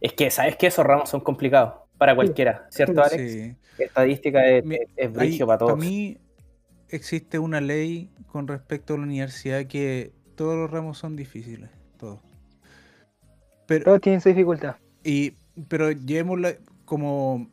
[0.00, 3.32] Es que, ¿sabes que Esos ramos son complicados para cualquiera, ¿cierto, Alex?
[3.32, 3.54] sí.
[3.78, 5.78] Estadística es, Mi- es, brigio para para todos.
[5.84, 6.16] mí
[6.88, 11.68] existe una ley con respecto a la universidad que todos los ramos son difíciles,
[11.98, 12.20] todos.
[13.66, 14.76] Pero, todos tienen su dificultad.
[15.06, 15.34] Y,
[15.68, 17.48] pero llevémosla como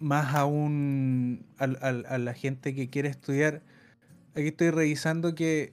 [0.00, 3.62] más aún a la gente que quiere estudiar.
[4.34, 5.72] Aquí estoy revisando que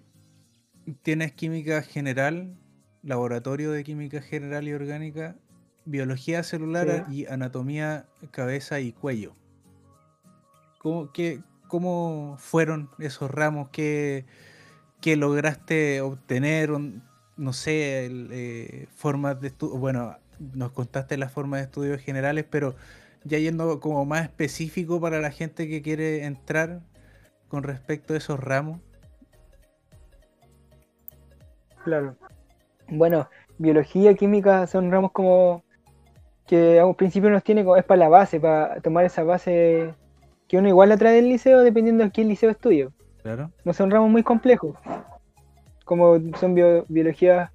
[1.02, 2.56] tienes química general,
[3.02, 5.36] laboratorio de química general y orgánica,
[5.86, 9.34] biología celular y anatomía cabeza y cuello.
[10.78, 13.70] ¿Cómo, qué- cómo fueron esos ramos?
[13.72, 14.26] ¿Qué,
[15.02, 16.70] qué lograste obtener?
[17.38, 19.78] No sé, el, eh, formas de estudio.
[19.78, 22.76] Bueno, nos contaste las formas de estudios generales, pero
[23.24, 26.82] ya yendo como más específico para la gente que quiere entrar
[27.48, 28.80] con respecto a esos ramos.
[31.84, 32.16] Claro.
[32.88, 35.64] Bueno, biología, química son ramos como
[36.48, 39.94] que a un principio nos tiene como es para la base, para tomar esa base
[40.48, 42.90] que uno igual la trae del liceo dependiendo de qué liceo estudie.
[43.22, 43.52] Claro.
[43.64, 44.76] No son ramos muy complejos,
[45.86, 47.52] como son bio- biología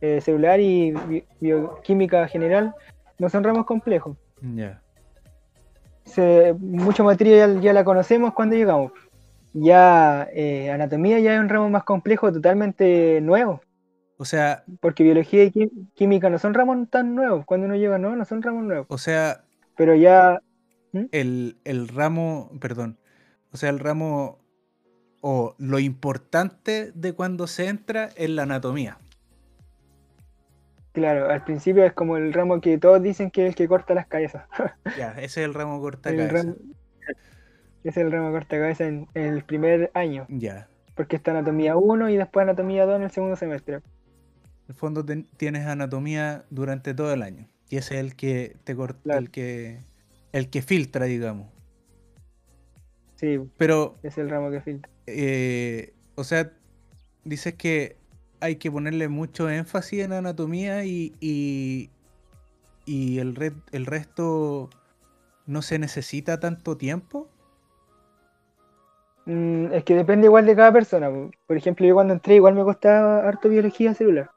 [0.00, 2.74] eh, celular y bi- bioquímica general,
[3.18, 4.16] no son ramos complejos.
[4.54, 4.82] Ya.
[6.04, 8.92] Se, mucha materia ya, la conocemos cuando llegamos.
[9.52, 13.60] Ya eh, anatomía ya es un ramo más complejo, totalmente nuevo.
[14.18, 17.44] O sea, Porque biología y quí- química no son ramos tan nuevos.
[17.44, 18.86] Cuando uno llega, no, no son ramos nuevos.
[18.88, 19.44] o sea,
[19.76, 20.40] Pero ya,
[21.12, 22.98] el, el ramo, perdón,
[23.52, 24.38] o sea, el ramo
[25.20, 28.98] o lo importante de cuando se entra es la anatomía.
[30.96, 33.92] Claro, al principio es como el ramo que todos dicen que es el que corta
[33.94, 34.44] las cabezas.
[34.98, 36.48] Ya, ese es el ramo corta El cabeza.
[36.48, 36.56] ramo-
[37.84, 40.26] es el ramo corta cabeza en, en el primer año.
[40.28, 40.68] Ya.
[40.96, 43.74] Porque está anatomía 1 y después anatomía 2 en el segundo semestre.
[43.76, 43.82] En
[44.68, 47.46] el fondo ten- tienes anatomía durante todo el año.
[47.68, 49.20] Y ese es el que te corta, Claro.
[49.20, 49.80] el que
[50.32, 51.48] el que filtra, digamos.
[53.16, 54.90] Sí, Pero, es el ramo que filtra.
[55.06, 56.50] eh, o sea,
[57.24, 57.96] dices que
[58.40, 61.90] hay que ponerle mucho énfasis en anatomía y, y,
[62.86, 64.70] y el, re- el resto
[65.46, 67.28] no se necesita tanto tiempo.
[69.26, 71.10] Mm, es que depende igual de cada persona.
[71.10, 71.30] po.
[71.46, 74.30] Por ejemplo, yo cuando entré igual me costaba harto biología celular.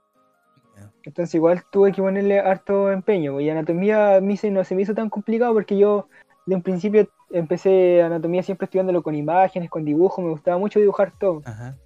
[1.04, 3.40] Entonces igual tuve que ponerle harto empeño.
[3.40, 6.08] Y anatomía a mí se, no se me hizo tan complicado porque yo
[6.46, 10.24] de un principio empecé anatomía siempre estudiándolo con imágenes, con dibujos.
[10.24, 11.42] Me gustaba mucho dibujar todo.
[11.44, 11.78] Ajá.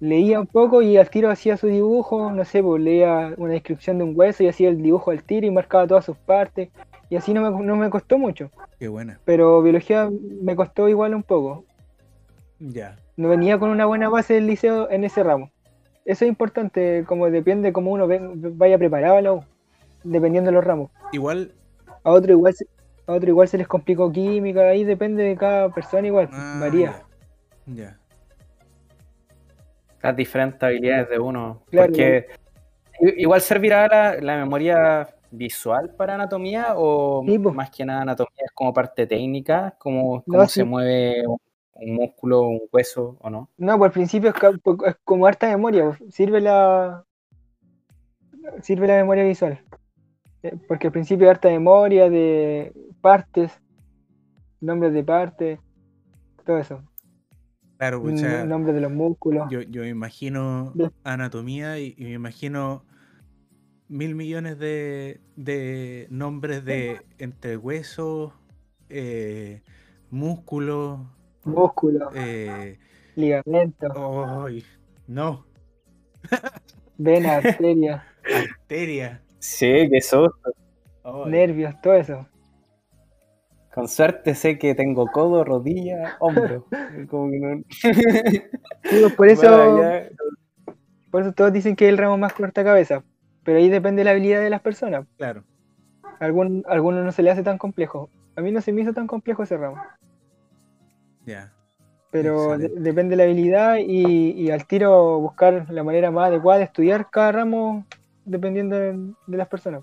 [0.00, 2.30] Leía un poco y al tiro hacía su dibujo.
[2.30, 5.46] No sé, pues leía una descripción de un hueso y hacía el dibujo al tiro
[5.46, 6.68] y marcaba todas sus partes.
[7.10, 8.50] Y así no me, no me costó mucho.
[8.78, 9.18] Qué buena.
[9.24, 10.08] Pero biología
[10.42, 11.64] me costó igual un poco.
[12.60, 12.96] Ya.
[13.16, 15.50] no venía con una buena base del liceo en ese ramo.
[16.04, 19.44] Eso es importante, como depende cómo uno vaya preparado la U,
[20.02, 20.90] dependiendo de los ramos.
[21.12, 21.52] Igual.
[22.02, 22.66] A otro igual se,
[23.06, 27.02] a otro igual se les complicó química, ahí depende de cada persona igual, ah, varía.
[27.66, 27.74] Ya.
[27.74, 27.97] Ya.
[30.02, 31.62] Las diferentes habilidades de uno.
[31.70, 31.88] Claro.
[31.88, 32.26] Porque
[33.16, 38.52] igual servirá la, la memoria visual para anatomía o Sí, más que nada anatomía es
[38.52, 40.64] como parte técnica, como cómo No, se sí.
[40.64, 41.38] mueve un,
[41.74, 43.48] un músculo, un hueso o no.
[43.58, 47.04] No, por el principio es, como harta memoria, pues, sirve la
[48.62, 49.60] sirve la memoria visual.
[50.42, 53.60] Eh, Porque al principio es harta memoria de partes,
[54.60, 55.58] nombres de partes,
[56.46, 56.82] todo eso.
[57.78, 59.50] Claro, pues, o sea, N- nombres de los músculos.
[59.50, 62.84] yo, yo me imagino anatomía y, y me imagino
[63.88, 68.32] mil millones de, de nombres de entre huesos,
[68.90, 69.62] eh,
[70.10, 71.00] músculos.
[71.44, 72.78] Músculos, Eh,
[73.14, 73.92] ligamentos,
[74.44, 74.64] ¡Ay!
[75.06, 75.46] No,
[76.98, 79.22] venas, arterias, arteria.
[79.38, 80.52] Sí, que susto.
[81.04, 82.26] Ay, nervios, todo eso.
[83.78, 86.66] Con suerte sé que tengo codo, rodilla, hombro.
[87.08, 87.62] Como que no-
[89.16, 90.08] por eso, Vaya,
[91.10, 93.04] por eso todos dicen que es el ramo más corta cabeza.
[93.44, 95.06] Pero ahí depende de la habilidad de las personas.
[95.16, 95.44] Claro.
[96.20, 98.10] Algún, a algunos no se le hace tan complejo.
[98.36, 99.76] A mí no se me hizo tan complejo ese ramo.
[101.24, 101.52] Ya.
[102.10, 106.58] Pero de- depende de la habilidad y, y al tiro buscar la manera más adecuada
[106.58, 107.84] de estudiar cada ramo
[108.24, 108.92] dependiendo de,
[109.26, 109.82] de las personas.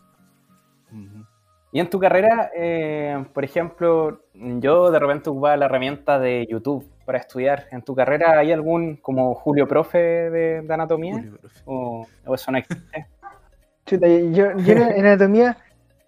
[1.75, 6.89] Y en tu carrera, eh, por ejemplo, yo de repente ocupaba la herramienta de YouTube
[7.03, 7.65] para estudiar.
[7.69, 11.15] ¿En tu carrera hay algún como Julio Profe de, de anatomía?
[11.15, 11.61] Julio, profe.
[11.65, 13.07] ¿O, o eso no existe?
[13.85, 15.57] Chuta, yo, yo en anatomía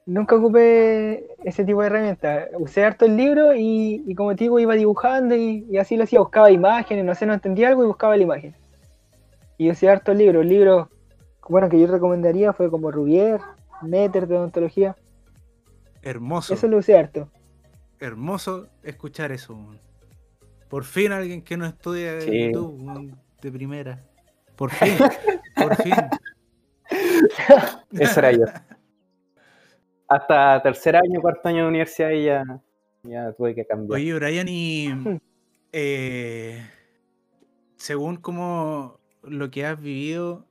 [0.05, 2.47] nunca ocupé ese tipo de herramientas.
[2.57, 6.05] Usé harto el libro y, y como te digo, iba dibujando y, y así lo
[6.05, 6.19] hacía.
[6.19, 8.55] Buscaba imágenes, no sé, no entendía algo y buscaba la imagen.
[9.57, 10.39] Y usé harto el libro.
[10.39, 10.87] El libro,
[11.49, 13.41] bueno, que yo recomendaría fue como Rubier,
[13.81, 14.95] Netter de odontología.
[16.07, 16.53] Hermoso.
[16.53, 17.29] Eso lo usé harto.
[17.99, 19.57] Hermoso escuchar eso.
[20.69, 22.47] Por fin alguien que no estudia Sí.
[22.51, 24.03] YouTube de primera.
[24.55, 24.93] Por fin.
[25.55, 25.93] por fin.
[27.91, 28.45] Ese era yo.
[30.07, 32.43] Hasta tercer año, cuarto año de universidad y ya,
[33.03, 33.99] ya tuve que cambiar.
[33.99, 34.89] Oye, Brian, y
[35.73, 36.65] eh,
[37.75, 40.45] según como lo que has vivido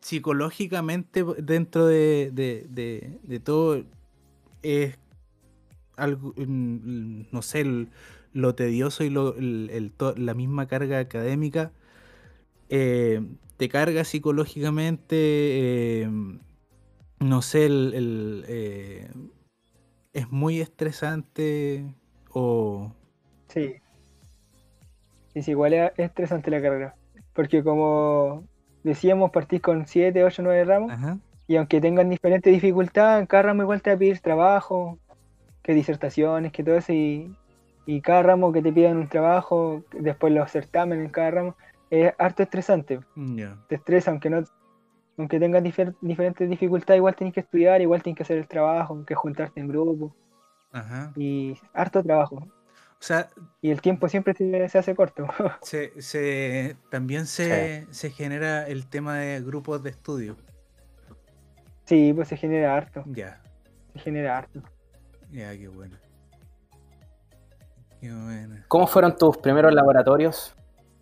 [0.00, 3.82] psicológicamente dentro de, de- de- de todo,
[4.66, 4.98] es
[5.96, 7.88] algo, mm, no sé, el-
[8.32, 11.72] lo tedioso y lo- el- el to- la misma carga académica,
[12.68, 13.22] eh,
[13.56, 16.10] te carga psicológicamente, eh,
[17.20, 19.08] no sé, el, eh,
[20.12, 21.84] es muy estresante
[22.30, 22.92] o...
[23.48, 23.76] Sí.
[25.34, 26.94] Sí, igual es es estresante la carrera.
[27.34, 28.44] Porque como
[28.82, 30.90] decíamos, partís con 7, 8, 9 ramos.
[30.92, 31.18] Ajá.
[31.48, 34.98] Y aunque tengan diferentes dificultades, en cada ramo igual te va a pedir trabajo,
[35.62, 36.92] que disertaciones, que todo eso.
[36.92, 37.36] Y,
[37.86, 41.56] y cada ramo que te pidan un trabajo, después los certámenes en cada ramo,
[41.90, 43.00] es harto estresante.
[43.68, 44.42] Te estresa, aunque no
[45.18, 49.02] aunque tengas difer- diferentes dificultades, igual tienes que estudiar, igual tienes que hacer el trabajo,
[49.06, 50.14] que juntarte en grupo.
[50.72, 51.12] Ajá.
[51.16, 52.36] Y harto trabajo.
[52.36, 53.28] O sea,
[53.62, 55.26] Y el tiempo siempre se, se hace corto.
[55.62, 60.36] se, se- también se, se genera el tema de grupos de estudio.
[61.86, 63.02] Sí, pues se genera harto.
[63.06, 63.40] Ya,
[63.94, 64.60] Se genera harto.
[65.32, 65.96] ya, qué bueno.
[68.00, 68.56] Qué bueno.
[68.68, 70.54] ¿Cómo fueron tus primeros laboratorios?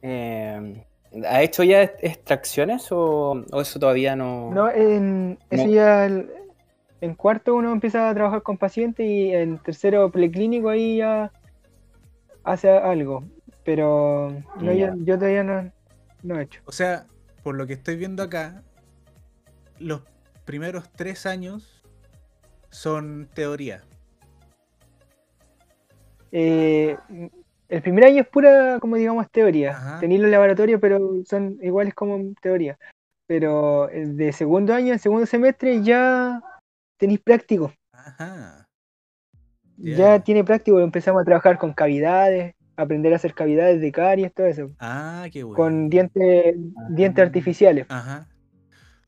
[0.02, 0.84] Eh,
[1.28, 4.50] ¿Has hecho ya extracciones o, o eso todavía no?
[4.52, 5.66] No, en, No.
[5.66, 6.30] ya el-
[7.00, 11.30] en cuarto uno empieza a trabajar con pacientes y en tercero preclínico ahí ya
[12.44, 13.24] hace algo.
[13.64, 15.70] Pero no, yo, yo todavía no,
[16.22, 16.60] no he hecho.
[16.66, 17.06] O sea,
[17.42, 18.62] por lo que estoy viendo acá,
[19.78, 20.02] los
[20.44, 21.82] primeros tres años
[22.70, 23.82] son teoría.
[26.32, 26.96] Eh,
[27.68, 29.98] el primer año es pura, como digamos, teoría.
[30.00, 32.78] Tenéis los laboratorios, pero son iguales como teoría.
[33.26, 36.42] Pero el de segundo año, en segundo semestre, ya
[36.98, 37.72] tenéis práctico.
[37.92, 38.66] Ajá.
[39.76, 39.96] Ya.
[39.96, 44.46] Ya tiene práctico, empezamos a trabajar con cavidades, aprender a hacer cavidades de caries, todo
[44.46, 44.70] eso.
[44.78, 45.56] Ah, qué bueno.
[45.56, 46.56] Con dientes,
[46.90, 47.26] dientes Ah.
[47.26, 47.86] artificiales.
[47.88, 48.26] Ajá.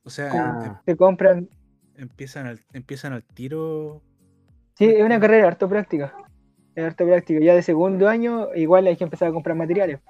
[0.07, 0.83] O sea, Ah.
[0.87, 1.39] Se compran.
[1.39, 1.49] em-
[1.97, 4.01] empiezan al, empiezan al tiro.
[4.75, 6.15] Sí, es una carrera harto práctica.
[6.75, 7.41] Es harto práctica.
[7.41, 10.01] Ya de segundo año, igual hay que empezar a comprar materiales.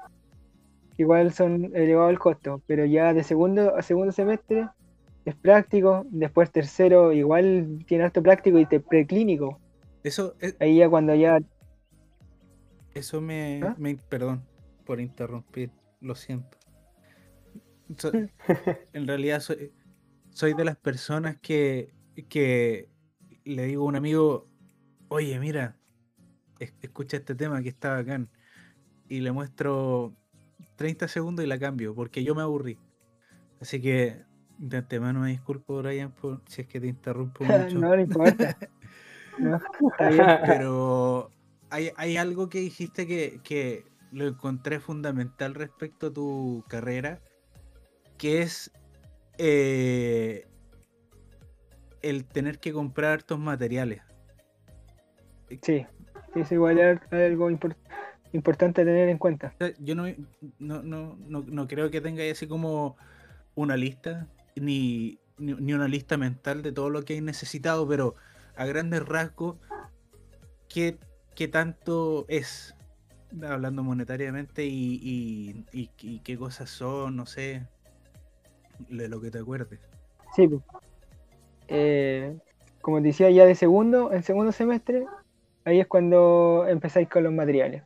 [0.99, 4.69] Igual son elevados el costo, pero ya de segundo a segundo semestre
[5.25, 6.05] es práctico.
[6.11, 9.61] Después tercero, igual tiene harto práctico y te preclínico.
[10.03, 11.39] Eso, es- Ahí ya cuando ya.
[12.95, 13.75] eso me, ¿Ah?
[13.79, 14.43] me- Perdón
[14.85, 16.59] por interrumpir, lo siento.
[17.99, 18.11] So-
[18.93, 19.73] en realidad soy,
[20.37, 21.95] soy de las personas que,
[22.29, 22.91] que
[23.45, 24.47] le digo a un amigo,
[25.09, 25.79] oye, mira,
[26.59, 28.29] es- escucha este tema que está bacán.
[29.09, 30.15] Y le muestro
[30.77, 32.79] 30 segundos y la cambio, porque yo me aburrí.
[33.63, 34.25] Así que
[34.59, 37.79] de antemano me disculpo, Brian, por si es que te interrumpo mucho.
[37.79, 38.59] no, no importa.
[39.39, 39.57] No,
[39.91, 40.27] está bien.
[40.47, 41.31] Pero
[41.71, 47.23] hay, hay algo que dijiste que, que lo encontré fundamental respecto a tu carrera,
[48.19, 48.71] que es
[49.39, 50.47] eh,
[52.03, 54.03] el tener que comprar hartos materiales.
[55.63, 55.87] Sí,
[56.35, 57.77] es igual algo impor-
[58.33, 59.55] importante a tener en cuenta.
[59.79, 60.05] Yo no,
[60.59, 62.97] no, no, no, no creo que tenga así como
[63.55, 68.17] una lista, ni, ni, ni una lista mental de todo lo que hay necesitado, pero
[68.57, 69.57] a grandes rasgos,
[70.69, 70.99] ¿qué,
[71.35, 72.75] qué tanto es?
[73.43, 77.67] Hablando monetariamente y, y, y- y qué cosas son, no sé,
[78.89, 79.81] de lo que te acuerdes.
[80.35, 80.49] Sí.
[81.69, 82.37] Eh,
[82.81, 85.07] como te decía, ya de segundo, en segundo semestre,
[85.65, 87.83] ahí es cuando empezáis con los materiales.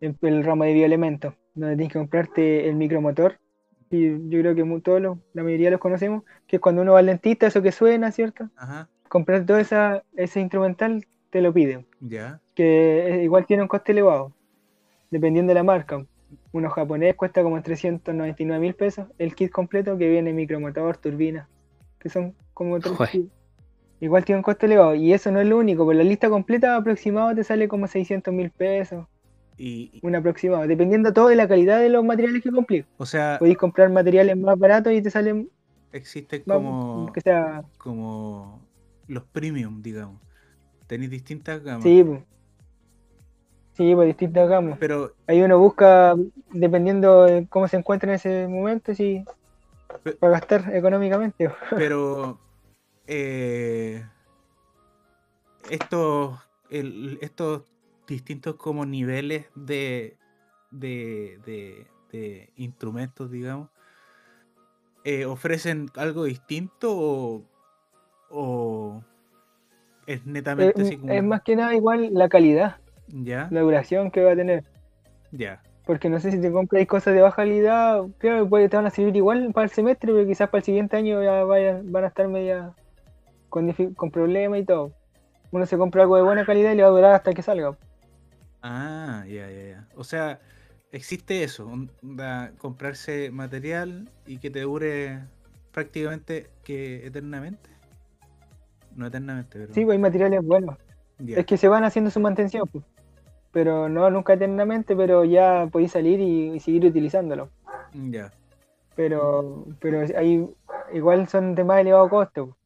[0.00, 3.38] El, el ramo de bioelementos, donde tienes que comprarte el micromotor.
[3.90, 6.98] Y yo creo que todos los- la mayoría los conocemos, que es cuando uno va
[6.98, 8.50] al dentista, eso que suena, ¿cierto?
[8.56, 13.68] Ajá, Comprar todo esa, ese instrumental te lo piden, ya, que eh, igual tiene un
[13.68, 14.32] coste elevado,
[15.10, 16.04] dependiendo de la marca.
[16.54, 21.48] Uno japonés cuesta como 399 mil pesos, el kit completo que viene micromotor, turbina,
[21.98, 22.96] que son como tres.
[24.00, 26.76] Igual tiene un coste elevado, y eso no es lo único, por la lista completa
[26.76, 29.04] aproximado te sale como 600 mil pesos,
[29.58, 32.84] y, y- un aproximado, dependiendo todo de la calidad de los materiales que compré.
[32.98, 35.50] o sea, Podéis comprar materiales más baratos y te salen
[35.92, 38.60] existen más- como, que sea, como
[39.08, 40.20] los premium, digamos.
[40.86, 41.82] Tenéis distintas gamas.
[41.82, 42.22] sí, pues.
[43.74, 44.78] Sí, pues distintas gamas.
[44.78, 46.14] Pero Ahí uno busca,
[46.50, 48.92] dependiendo de cómo se encuentra en ese momento,
[50.02, 51.50] Pe- para gastar económicamente.
[51.70, 52.38] Pero
[53.06, 54.04] eh,
[55.70, 56.38] estos,
[56.70, 57.62] el- estos
[58.06, 60.16] distintos como niveles de,
[60.70, 63.70] de, de- de instrumentos, digamos,
[65.04, 67.42] eh, ofrecen algo distinto o,
[68.30, 69.02] o
[70.06, 72.76] es netamente Eh, así como es más que nada igual la calidad,
[73.08, 74.64] ya, la duración que va a tener.
[75.32, 78.86] ya, Porque no sé si te compras cosas de baja calidad, claro, puede, te van
[78.86, 82.04] a servir igual para el semestre, pero quizás para el siguiente año ya vayan, van
[82.04, 82.74] a estar media
[83.50, 84.94] con, con problemas y todo.
[85.52, 87.76] Uno se compra algo de buena calidad y le va a durar hasta que salga.
[88.62, 89.88] Ah, ya, ya, ya.
[89.94, 90.40] O sea,
[90.90, 95.28] existe eso, onda, comprarse material y que te dure
[95.72, 97.70] prácticamente que eternamente.
[98.90, 100.78] No eternamente, pero Sí, pues hay materiales buenos.
[101.34, 102.84] Es que se van haciendo su mantención, pues.
[103.54, 107.48] Pero no nunca eternamente, pero ya podéis salir y, y seguir utilizándolo.
[107.94, 108.32] Ya.
[108.96, 110.46] Pero, pero hay,
[110.92, 112.46] igual son de más elevado costo.
[112.48, 112.58] pues.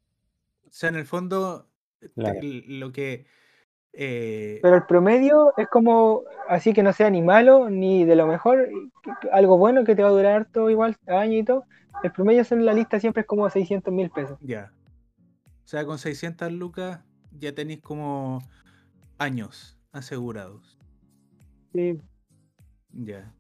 [0.67, 1.67] O sea, en el fondo,
[2.15, 2.41] Claro.
[2.43, 3.27] lo que
[3.93, 8.27] eh, Pero el promedio es como así que no sea ni malo ni de lo
[8.27, 8.69] mejor,
[9.33, 11.65] algo bueno que te va a durar harto igual, año y todo.
[12.03, 14.39] El promedio en la lista siempre es como 600 mil pesos.
[14.41, 14.73] ya.
[15.65, 17.01] O sea, con 600 lucas
[17.33, 18.41] ya tenéis como
[19.19, 20.78] años asegurados.
[21.79, 22.01] Sí.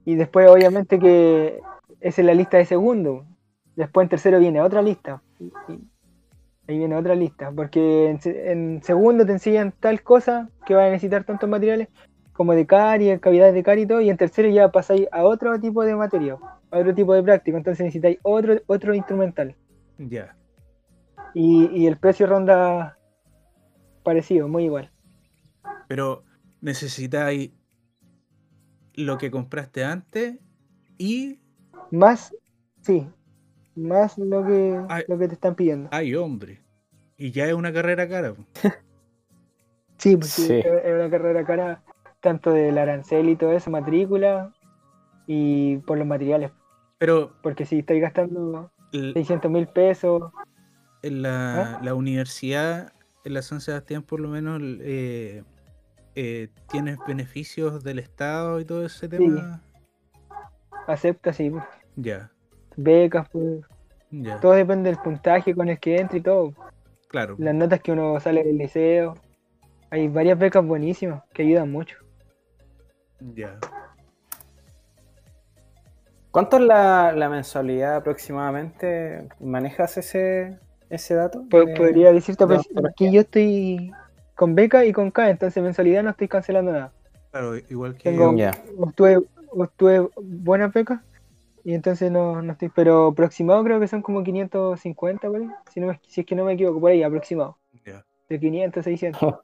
[0.05, 1.61] Y después obviamente que
[2.01, 3.27] esa es la lista de segundo.
[3.77, 5.23] Después en tercero viene otra lista.
[5.41, 5.51] Y-
[6.69, 7.51] ahí viene otra lista.
[7.51, 11.89] Porque en, se- en segundo te enseñan tal cosa que va a necesitar tantos materiales
[12.33, 14.01] como de caries, cavidades de carie y todo.
[14.01, 16.37] Y en tercero ya pasáis a otro tipo de material,
[16.71, 17.57] a otro tipo de práctico.
[17.57, 19.57] Entonces necesitáis otro, otro instrumental.
[19.99, 20.37] Ya.
[21.35, 22.97] Y, y el precio ronda
[24.05, 24.91] parecido, muy igual.
[25.89, 26.23] Pero
[26.61, 27.51] necesitáis
[29.05, 30.39] lo que compraste antes
[30.99, 31.39] y
[31.91, 32.35] Más,
[32.83, 33.07] sí,
[33.77, 35.05] más lo que, Ay.
[35.09, 35.89] lo que te están pidiendo.
[35.93, 36.61] Ay, hombre.
[37.17, 38.35] Y ya es una carrera cara.
[39.99, 40.53] Sí, pues sí, Sí.
[40.65, 41.83] es una carrera cara,
[42.21, 44.55] tanto del arancel y todo eso, matrícula,
[45.27, 46.53] y por los materiales.
[46.99, 50.31] Pero Porque si estáis gastando l- 600 mil pesos,
[51.03, 52.93] en la, la universidad,
[53.25, 55.43] en la San Sebastián por lo menos, eh,
[56.15, 59.63] eh, ¿tienes beneficios del Estado y todo ese tema?
[60.87, 61.51] Acepta, sí.
[61.51, 61.65] pues.
[61.97, 62.31] Ya,
[62.77, 63.61] Becas, pues.
[64.11, 66.53] ya, Todo depende del puntaje con el que entra y todo.
[67.09, 67.37] claro.
[67.39, 69.15] Las notas que uno sale del liceo.
[69.91, 71.97] Hay varias becas buenísimas que ayudan mucho.
[73.35, 73.59] Ya.
[76.31, 79.27] ¿Cuánto es la, la mensualidad aproximadamente?
[79.41, 80.59] ¿Manejas ese,
[80.91, 81.41] ese dato?
[81.49, 83.93] De- Podría decirte de pues, que yo estoy
[84.39, 86.93] con beca y con K, entonces mensualidad no estoy cancelando nada.
[87.33, 88.53] Claro, igual que Tengo- Ya.
[88.79, 89.19] Obtuve,
[89.51, 91.01] obtuve buenas becas
[91.65, 95.81] y entonces no, no estoy, pero aproximado creo que son como 550 por ahí, si,
[95.81, 98.05] no me- si es que no me equivoco, por ahí aproximado, Ya.
[98.29, 99.21] de 500 600.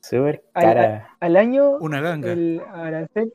[0.00, 0.42] Súper.
[0.54, 2.32] Al año Una ganga.
[2.32, 3.34] el arancel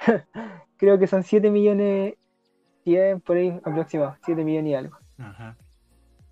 [0.76, 2.14] creo que son 7 millones
[2.82, 4.98] 100 por ahí aproximado, 7 millones y algo.
[5.18, 5.56] Ajá.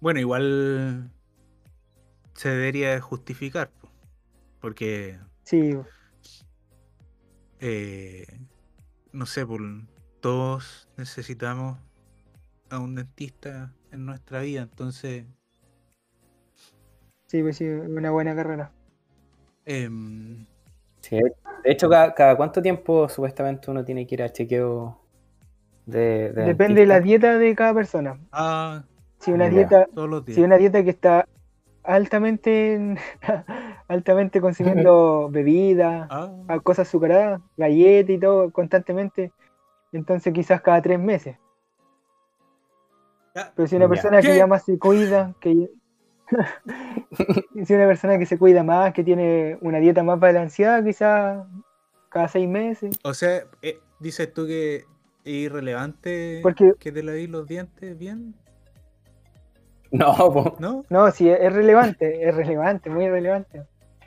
[0.01, 1.11] Bueno, igual
[2.37, 3.89] se debería justificar, po,
[4.61, 5.77] porque Sí,
[7.61, 8.27] eh,
[9.13, 9.61] no sé, por,
[10.21, 11.79] todos necesitamos
[12.71, 15.25] a un dentista en nuestra vida, entonces
[17.27, 18.73] sí, pues sí, una buena carrera.
[19.65, 20.47] em,
[21.01, 24.99] Sí, de hecho, cada, cada cuánto tiempo supuestamente uno tiene que ir a chequeo
[25.87, 28.19] de, de Depende de la dieta de cada persona.
[28.33, 28.83] ah,
[29.21, 29.51] Si una Ya.
[29.51, 29.87] dieta.
[30.27, 31.27] Si una dieta que está
[31.87, 32.97] altamente
[33.89, 39.33] altamente consumiendo bebida, Ah, a- cosas azucaradas, galletas y todo constantemente,
[39.93, 41.37] entonces quizás cada tres meses.
[43.55, 44.29] Pero si una persona ¿Qué?
[44.29, 45.69] que ya más se cuida, que
[47.65, 51.47] si una persona que se cuida más, que tiene una dieta más balanceada, quizás
[52.09, 52.99] cada seis meses.
[53.05, 54.85] O sea, eh, dices tú que es
[55.25, 58.35] irrelevante Porque- que te laves los dientes bien,
[59.93, 60.57] No, po.
[60.59, 60.85] ¿no?
[60.91, 63.63] No, sí, es relevante, es relevante, muy relevante.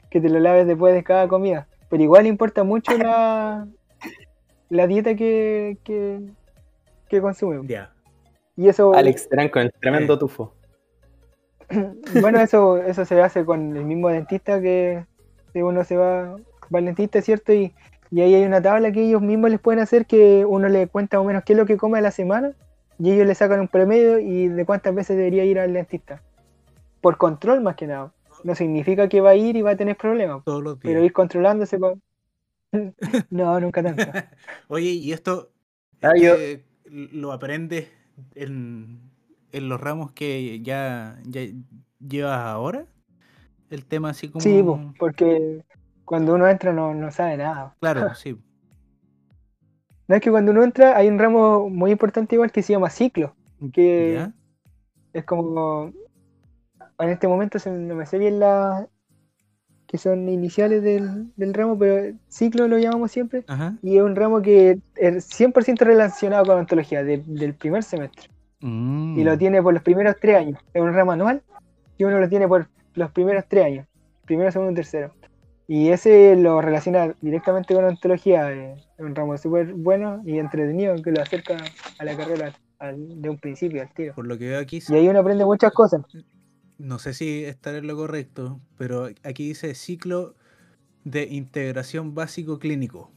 [0.10, 1.68] Que te lo laves después de cada comida.
[1.90, 3.68] Pero igual importa mucho la,
[4.70, 6.20] la dieta que, que,
[7.08, 7.68] que consumimos.
[7.68, 7.92] Ya.
[8.56, 10.18] Y eso, Alex Terán con el tremendo Eh.
[10.18, 10.54] tufo.
[12.22, 15.06] bueno, eso, eso se hace con el mismo dentista que,
[15.54, 16.36] que uno se va,
[16.74, 17.54] va al dentista, ¿cierto?
[17.54, 17.74] Y,
[18.12, 21.18] y ahí hay una tabla que ellos mismos les pueden hacer que uno le cuenta
[21.18, 22.54] más o menos qué es lo que come a la semana
[23.00, 26.22] y ellos le sacan un promedio y de cuántas veces debería ir al dentista.
[27.02, 28.12] Por control más que nada.
[28.44, 30.94] No significa que va a ir y va a tener problemas, Todos los días.
[30.94, 31.80] pero ir controlándose.
[31.80, 32.02] con-
[33.30, 34.04] no, nunca tanto.
[34.68, 35.52] Oye, ¿y esto
[36.02, 37.90] Ah, yo- eh, lo aprendes
[38.36, 39.00] en,
[39.52, 41.42] en los ramos que ya, ya
[42.00, 42.86] llevas ahora?
[43.70, 44.42] El tema así como...
[44.44, 45.64] Sí, po, porque
[46.06, 47.76] cuando uno entra no, no sabe nada.
[47.80, 48.38] Claro, sí.
[50.10, 52.90] No es que cuando uno entra hay un ramo muy importante igual que se llama
[52.90, 53.36] ciclo,
[53.72, 54.34] que ¿Ya?
[55.14, 55.94] es como
[57.00, 58.88] en este momento se- no me sé bien las
[59.86, 63.76] que son iniciales del, del ramo, pero ciclo lo llamamos siempre, Ajá.
[63.84, 68.30] y es un ramo que es 100% relacionado con ontología de- del primer semestre,
[68.62, 69.24] y Mm.
[69.24, 71.42] lo tiene por los primeros tres años, es un ramo anual,
[71.98, 73.88] y uno lo tiene por los primeros tres años,
[74.26, 75.12] primero, segundo y tercero.
[75.72, 80.96] Y ese lo relaciona directamente con ontología, eh, es un ramo súper bueno y entretenido
[80.96, 81.58] que lo acerca
[82.00, 84.16] a la carrera al- de un principio al tiro.
[84.16, 86.02] Por lo que veo aquí, Y ahí uno aprende muchas cosas.
[86.80, 90.34] no sé si estaré en lo correcto, pero aquí dice ciclo
[91.04, 93.12] de integración básico clínico,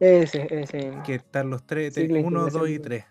[0.00, 3.04] Ese, ese, que están los tres, 1, 2 y 3.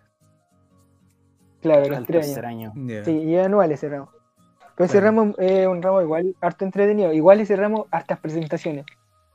[1.61, 2.73] claro, los tres años.
[2.75, 3.03] año.
[3.05, 4.11] Sí, y es anual ese ramo.
[4.79, 5.23] Pero ese Bueno.
[5.23, 7.11] ramo es un ramo igual, harto entretenido.
[7.11, 8.85] Igual ese ramo, hartas presentaciones.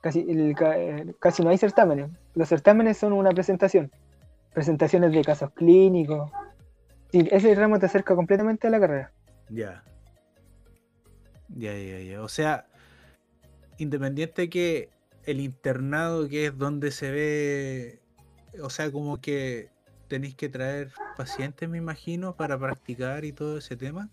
[0.00, 2.10] Casi, el eh, casi no hay certámenes.
[2.34, 3.92] Los certámenes son una presentación.
[4.54, 6.30] Presentaciones de casos clínicos.
[7.12, 9.12] Sí, ese ramo te acerca completamente a la carrera.
[9.50, 9.84] Ya.
[11.50, 12.22] Ya, ya, ya.
[12.22, 12.64] O sea,
[13.76, 14.88] independiente que
[15.24, 18.00] el internado, que es donde se ve,
[18.62, 19.68] o sea, como que
[20.08, 24.08] tenéis que traer pacientes, me imagino, para practicar y todo ese tema.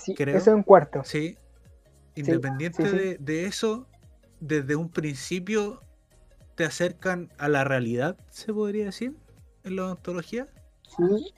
[0.00, 0.36] Sí, Creo.
[0.36, 1.02] eso en cuarto.
[1.04, 1.36] Sí.
[2.14, 2.96] Independiente sí, sí.
[2.96, 3.86] De, de eso,
[4.40, 5.80] desde un principio
[6.54, 9.16] te acercan a la realidad, se podría decir,
[9.64, 10.48] en la odontología.
[10.88, 11.32] Sí,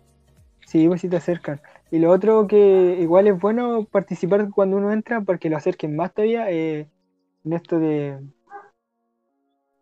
[0.66, 1.60] sí, pues sí te acercan.
[1.90, 6.14] Y lo otro que igual es bueno participar cuando uno entra porque lo acerquen más
[6.14, 6.88] todavía eh,
[7.44, 8.18] en esto de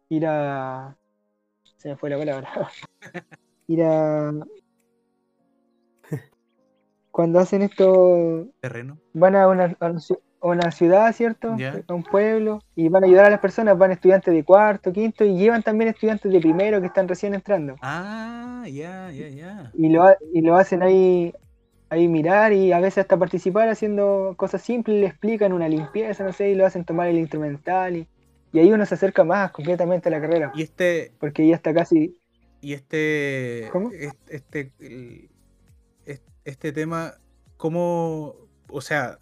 [0.08, 0.96] ir a...
[1.76, 2.70] Se me fue la palabra.
[3.68, 4.32] ir a...
[7.10, 8.98] Cuando hacen esto, Terreno.
[9.12, 9.92] van a una, a
[10.46, 11.52] una ciudad, ¿cierto?
[11.52, 15.24] A un pueblo y van a ayudar a las personas, van estudiantes de cuarto, quinto
[15.24, 17.76] y llevan también estudiantes de primero que están recién entrando.
[17.82, 19.70] Ah, ya, ya, ya.
[19.74, 21.32] y lo, y lo hacen ahí
[21.92, 26.32] ahí mirar y a veces hasta participar haciendo cosas simples, le explican una limpieza, no
[26.32, 28.06] sé, y lo hacen tomar el instrumental y,
[28.52, 31.74] y ahí uno se acerca más concretamente a la carrera, Y este, porque ya está
[31.74, 32.16] casi...
[32.60, 33.90] y este, ¿Cómo?
[33.90, 35.29] est- este, el- est-
[36.50, 37.14] este tema,
[37.56, 38.34] ¿cómo,
[38.68, 39.18] o sea,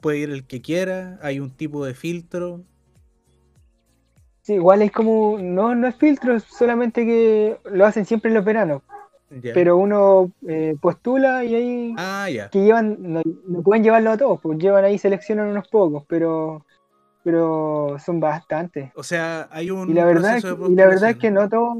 [0.00, 1.18] puede ir el que quiera?
[1.22, 2.62] ¿Hay un tipo de filtro?
[4.42, 8.44] Sí, igual es como, no, no es filtro, solamente que lo hacen siempre en los
[8.44, 8.82] veranos,
[9.54, 12.48] pero uno eh, postula y ahí Ah, ya.
[12.50, 16.64] que llevan, no, no pueden llevarlo a todos, pues llevan ahí, seleccionan unos pocos, pero
[17.24, 18.92] pero son bastantes.
[18.94, 21.18] O sea, hay un Y la verdad, es proceso de y la verdad es postulación.
[21.18, 21.78] que no todos,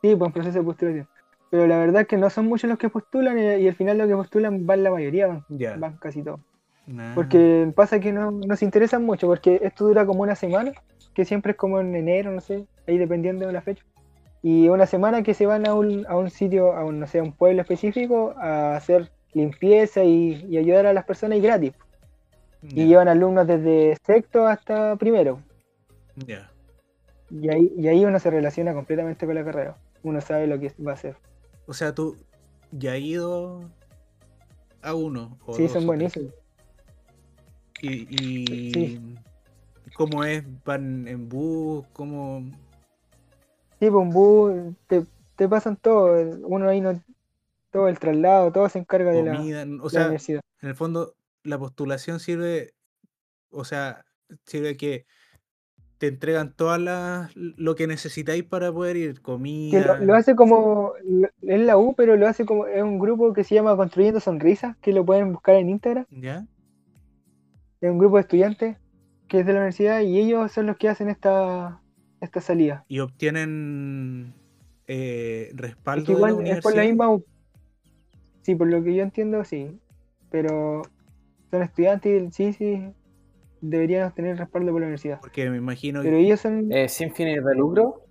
[0.00, 1.08] sí, pues proceso de postulación.
[1.54, 3.96] Pero la verdad es que no son muchos los que postulan y, y al final
[3.96, 5.40] los que postulan van la mayoría,
[5.78, 6.40] van, casi todos.
[6.88, 7.14] Nah.
[7.14, 10.72] Porque pasa que no, no se interesan mucho, porque esto dura como una semana,
[11.14, 13.84] que siempre es como en enero, no sé, ahí dependiendo de la fecha.
[14.42, 17.20] Y una semana que se van a un, a un sitio, a un, no sé,
[17.20, 21.72] a un pueblo específico, a hacer limpieza y, y ayudar a las personas y gratis.
[22.62, 25.38] Y llevan alumnos desde sexto hasta primero.
[26.16, 26.50] ya.
[27.30, 29.76] Y ahí, y ahí uno se relaciona completamente con la carrera.
[30.02, 31.14] Uno sabe lo que va a hacer.
[31.66, 32.16] O sea, tú
[32.72, 33.60] ya has ido
[34.82, 35.38] a uno.
[35.46, 36.32] O Sí, dos son buenísimos.
[37.80, 39.00] Y, y Sí.
[39.94, 40.42] ¿cómo es?
[40.64, 41.86] ¿Van en bus?
[41.92, 42.42] ¿Cómo?
[43.80, 44.52] Sí, pues un bus,
[44.86, 45.04] te,
[45.36, 46.14] te pasan todo.
[46.46, 47.00] Uno ahí no.
[47.70, 49.32] Todo el traslado, todo se encarga de la.
[49.82, 50.40] O la sea, universidad.
[50.62, 52.72] en el fondo, la postulación sirve,
[53.50, 54.04] o sea,
[54.46, 55.06] sirve que
[55.98, 59.98] te entregan todas las lo que necesitáis para poder ir, comida.
[59.98, 60.92] lo, lo hace como.
[61.04, 62.66] lo- Es la U, pero lo hace como.
[62.66, 66.06] Es un grupo que se llama Construyendo Sonrisas, que lo pueden buscar en Instagram.
[66.10, 66.46] ¿Ya?
[67.80, 68.76] Es un grupo de estudiantes
[69.28, 71.80] que es de la universidad y ellos son los que hacen esta,
[72.20, 72.84] esta salida.
[72.88, 74.34] Y obtienen
[74.86, 77.24] eh, Es respaldo de la igual es por la misma U.
[78.42, 79.78] Sí, por lo que yo entiendo, sí.
[80.30, 80.82] Pero
[81.50, 82.82] son estudiantes y sí, sí.
[83.70, 85.20] Deberían obtener respaldo por la universidad.
[85.20, 86.70] Porque me imagino Pero que ellos son.
[86.70, 88.02] ¿Es sin fines de lucro?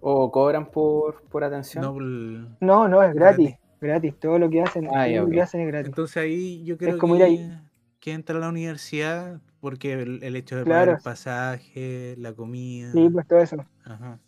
[0.00, 1.82] ¿O cobran por, por atención?
[1.84, 3.46] no, el- No, no, es Gratis.
[3.50, 3.60] gratis.
[3.80, 4.14] Gratis.
[4.20, 5.32] Todo lo que hacen, Ah, todo ya, lo ok.
[5.32, 5.88] que hacen es gratis.
[5.88, 7.58] Entonces ahí yo creo como que, ir ahí.
[7.98, 10.80] que entra a la universidad porque el, el hecho de Claro.
[10.86, 12.92] pagar el pasaje, la comida.
[12.92, 13.56] Sí, pues todo eso.
[13.84, 14.18] Ajá.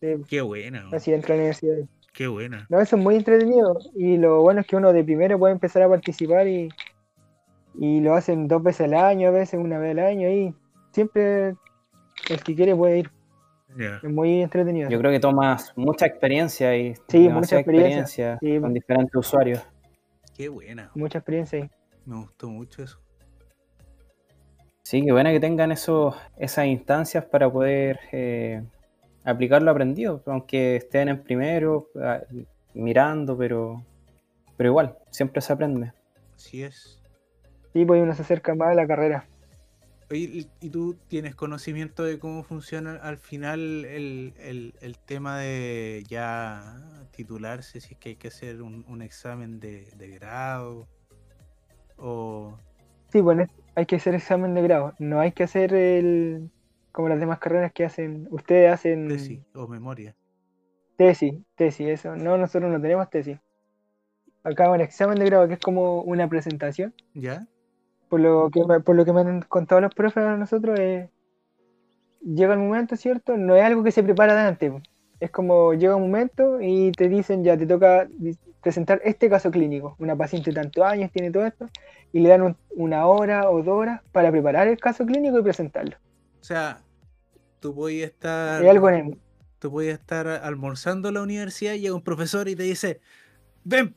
[0.00, 1.76] Sí, Qué buena, así entra a la universidad.
[2.12, 2.66] qué buena.
[2.68, 3.78] No, eso es muy entretenido.
[3.94, 6.68] Y lo bueno es que uno de primero puede empezar a participar y,
[7.78, 10.28] y lo hacen dos veces al año, a veces una vez al año.
[10.28, 10.54] Y
[10.92, 11.54] siempre
[12.30, 13.10] el que quiere puede ir.
[13.78, 14.88] Es muy entretenido.
[14.88, 18.38] Yo creo que tomas mucha experiencia y Sí, mucha experiencia.
[18.40, 18.58] Sí.
[18.58, 19.62] con diferentes usuarios.
[20.34, 20.90] Qué buena.
[20.94, 21.70] Mucha experiencia ahí.
[22.06, 22.98] Me gustó mucho eso.
[24.82, 28.62] Sí, qué buena que tengan esos, esas instancias para poder eh,
[29.24, 32.20] aplicar lo aprendido, aunque estén en primero, ah,
[32.72, 33.84] mirando, pero,
[34.56, 35.92] pero igual, siempre se aprende.
[36.36, 36.95] Así es.
[37.76, 39.26] Sí, pues uno se acerca más a la carrera.
[40.10, 45.40] Oye, ¿y- ¿y tú tienes conocimiento de cómo funciona al final el, el- el tema
[45.40, 46.74] de ya
[47.14, 50.88] titularse, si es que hay que hacer un, un examen de, de grado?
[51.98, 52.56] O...
[53.12, 54.94] Sí, bueno, hay que hacer examen de grado.
[54.98, 56.50] No hay que hacer el
[56.92, 58.26] como las demás carreras que hacen.
[58.30, 60.16] Ustedes hacen tesis o memoria.
[60.96, 62.16] tesis, tesis, eso.
[62.16, 63.38] No, nosotros no tenemos tesis.
[64.44, 66.94] Acá un examen de grado que es como una presentación.
[67.12, 67.46] ¿Ya?
[68.08, 71.10] Por lo que me, por lo que me han contado los profes a nosotros, eh,
[72.22, 73.36] llega el momento, ¿cierto?
[73.36, 74.72] No es algo que se prepara de antes.
[75.18, 78.06] Es como llega un momento y te dicen, ya te toca
[78.60, 79.96] presentar este caso clínico.
[79.98, 81.66] Una paciente de tantos años tiene todo esto.
[82.12, 85.42] Y le dan un- una hora o dos horas para preparar el caso clínico y
[85.42, 85.96] presentarlo.
[86.40, 86.80] O sea,
[87.60, 88.62] tú podías estar...
[88.62, 89.18] Es algo en el-
[89.58, 93.00] Tú podías estar almorzando en la universidad y llega un profesor y te dice,
[93.64, 93.94] ven,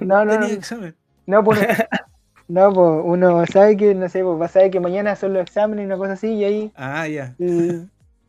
[0.00, 0.46] No, no, no.
[0.46, 0.94] examen.
[1.26, 1.58] No, pues,
[2.50, 5.42] no, pues uno sabe que, no sé, pues va a saber que mañana son los
[5.42, 7.34] exámenes y una cosa así, y ahí Ah, ya.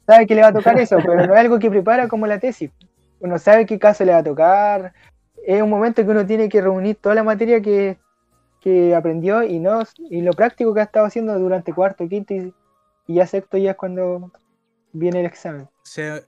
[0.07, 2.39] sabe que le va a tocar eso, pero no es algo que prepara como la
[2.39, 2.71] tesis.
[3.19, 4.93] Uno sabe qué caso le va a tocar.
[5.45, 7.97] Es un momento que uno tiene que reunir toda la materia que,
[8.61, 12.53] que aprendió y no y lo práctico que ha estado haciendo durante cuarto, quinto y,
[13.07, 14.31] y ya sexto ya es cuando
[14.93, 15.63] viene el examen.
[15.63, 16.21] O sea,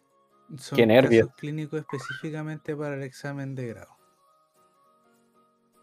[0.58, 1.28] son Qué nervio.
[1.28, 3.90] casos clínicos específicamente para el examen de grado.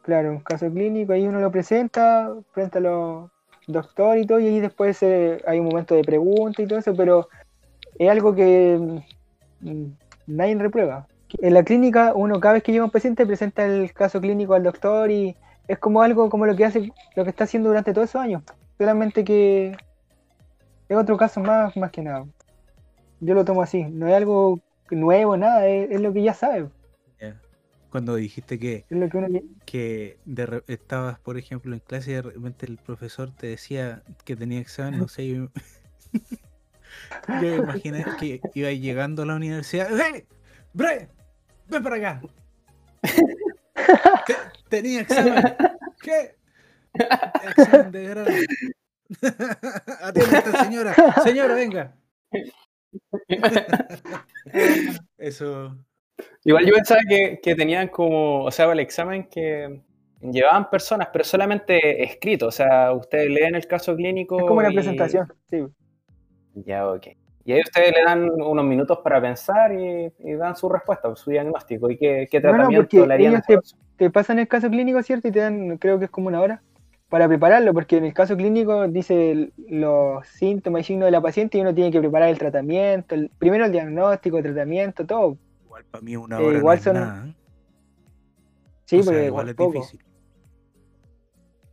[0.02, 3.30] Claro, un caso clínico, ahí uno lo presenta frente a los
[3.66, 6.94] doctores y todo, y ahí después eh, hay un momento de pregunta y todo eso,
[6.94, 7.28] pero
[7.98, 8.98] es algo que
[9.60, 9.84] mm,
[10.26, 11.06] nadie reprueba.
[11.40, 14.62] En la clínica, uno cada vez que llega un paciente presenta el caso clínico al
[14.62, 15.36] doctor y
[15.68, 18.42] es como algo como lo que hace, lo que está haciendo durante todos esos años.
[18.78, 19.76] Solamente que
[20.88, 22.24] es otro caso más, más que nada.
[23.20, 24.58] Yo lo tomo así, no es algo
[24.90, 26.68] nuevo, nada, es, es lo que ya sabe.
[27.90, 28.84] Cuando dijiste que,
[29.64, 34.36] que de estabas, por ejemplo, en clase y de repente el profesor te decía que
[34.36, 35.48] tenía examen, no sé, yo,
[37.28, 39.88] yo me imaginé que iba llegando a la universidad.
[39.90, 40.24] ¡Hey!
[40.72, 41.08] ¡Bre!
[41.68, 42.22] ¡Ven para acá!
[44.26, 44.34] Te-
[44.68, 45.42] tenía examen.
[46.02, 46.36] ¿Qué?
[47.56, 48.30] Examen de grado.
[50.00, 50.94] Atiende a esta señora.
[51.24, 51.96] Señora, venga.
[55.18, 55.76] Eso.
[56.44, 59.80] Igual yo pensaba que, que tenían como, o sea, para el examen que
[60.22, 62.46] llevaban personas, pero solamente escrito.
[62.48, 64.38] O sea, ustedes leen el caso clínico.
[64.38, 65.64] Es como una y- presentación, sí.
[66.54, 67.08] Ya, ok.
[67.44, 71.30] Y ahí ustedes le dan unos minutos para pensar y, y dan su respuesta, su
[71.30, 73.32] diagnóstico y qué, qué No, no, tratamiento le harían.
[73.32, 73.82] ellos persona.
[73.96, 75.28] Te pasan el caso clínico, ¿cierto?
[75.28, 76.62] Y te dan, creo que es como una hora,
[77.08, 81.58] para prepararlo, porque en el caso clínico dice los síntomas y signos de la paciente
[81.58, 85.36] y uno tiene que preparar el tratamiento, el- primero el diagnóstico, el tratamiento, todo.
[85.80, 87.34] Igual para mí una hora igual no son- nada, ¿eh?
[88.84, 89.72] Sí, O sea, porque igual igual es poco.
[89.72, 90.00] difícil.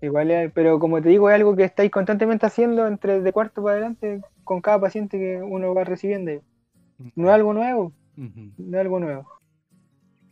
[0.02, 3.64] Igual es- pero como te digo, es algo que estáis constantemente haciendo entre de cuarto
[3.64, 6.32] para adelante con cada paciente que uno va recibiendo.
[7.16, 9.28] No es algo nuevo, no es algo nuevo.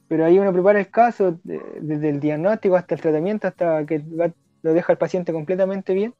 [0.07, 3.99] Pero ahí uno prepara el caso, de- desde el diagnóstico hasta el tratamiento, hasta que
[3.99, 6.13] va- lo deja el paciente completamente bien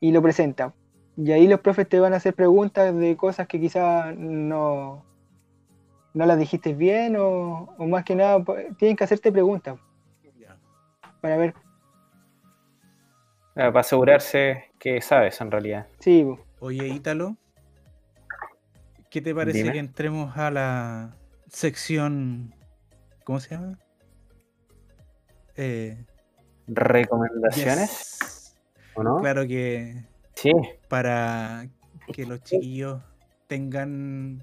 [0.00, 0.74] y lo presenta.
[1.16, 5.04] Y ahí los profes te van a hacer preguntas de cosas que quizás no,
[6.18, 8.42] no las dijiste bien o, o más que nada
[8.76, 9.78] tienen que hacerte preguntas
[11.20, 11.54] para ver,
[13.54, 15.86] Ah, Para asegurarse que sabes en realidad.
[16.00, 16.26] sí.
[16.60, 17.36] Oye, Ítalo,
[19.10, 19.72] ¿qué te parece Dime.
[19.72, 21.16] que entremos a la
[21.48, 22.52] sección.
[23.24, 23.78] ¿Cómo se llama?
[25.56, 26.04] Eh,
[26.66, 28.18] ¿Recomendaciones?
[28.20, 28.58] yes.
[28.94, 29.16] ¿O no?
[29.18, 30.04] Claro que
[30.34, 30.52] Sí.
[30.88, 31.68] para
[32.12, 33.02] que los chiquillos
[33.46, 34.42] tengan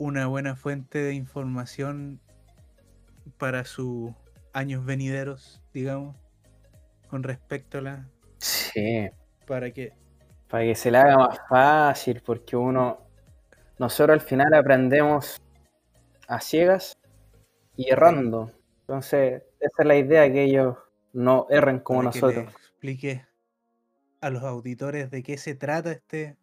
[0.00, 2.20] una buena fuente de información
[3.36, 4.10] para sus
[4.54, 6.16] años venideros, digamos,
[7.08, 8.08] con respecto a la.
[8.38, 9.10] Sí.
[9.46, 9.92] para que.
[10.48, 13.06] Para que se le haga más fácil, porque uno.
[13.78, 15.40] Nosotros al final aprendemos
[16.28, 16.98] a ciegas
[17.76, 18.50] y errando.
[18.80, 20.76] Entonces, esa es la idea, que ellos
[21.12, 22.44] no erren como para que nosotros.
[22.46, 23.26] le explique
[24.22, 26.38] a los auditores de qué se trata este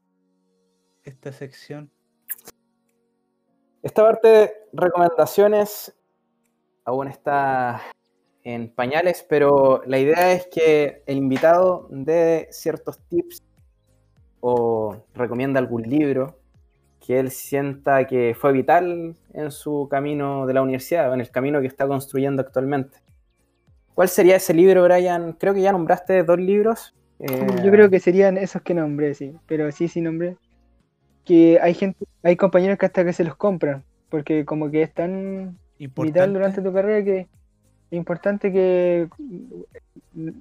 [1.03, 1.91] esta sección.
[3.83, 5.95] Esta parte de recomendaciones
[6.83, 7.81] aún está
[8.43, 13.43] en pañales, pero la idea es que el invitado dé ciertos tips
[14.39, 16.39] o recomienda algún libro
[17.05, 21.31] que él sienta que fue vital en su camino de la universidad o en el
[21.31, 22.97] camino que está construyendo actualmente.
[23.93, 25.33] ¿Cuál sería ese libro, Brian?
[25.33, 26.95] Creo que ya nombraste dos libros.
[27.19, 30.37] Eh, Yo creo que serían esos que nombré, sí, pero sí, sí nombré.
[31.27, 34.93] Que hay gente, hay compañeros que hasta que se los compran, porque como que es
[34.93, 36.61] tan vital durante Importante.
[36.61, 37.27] tu carrera que es
[37.91, 39.09] importante que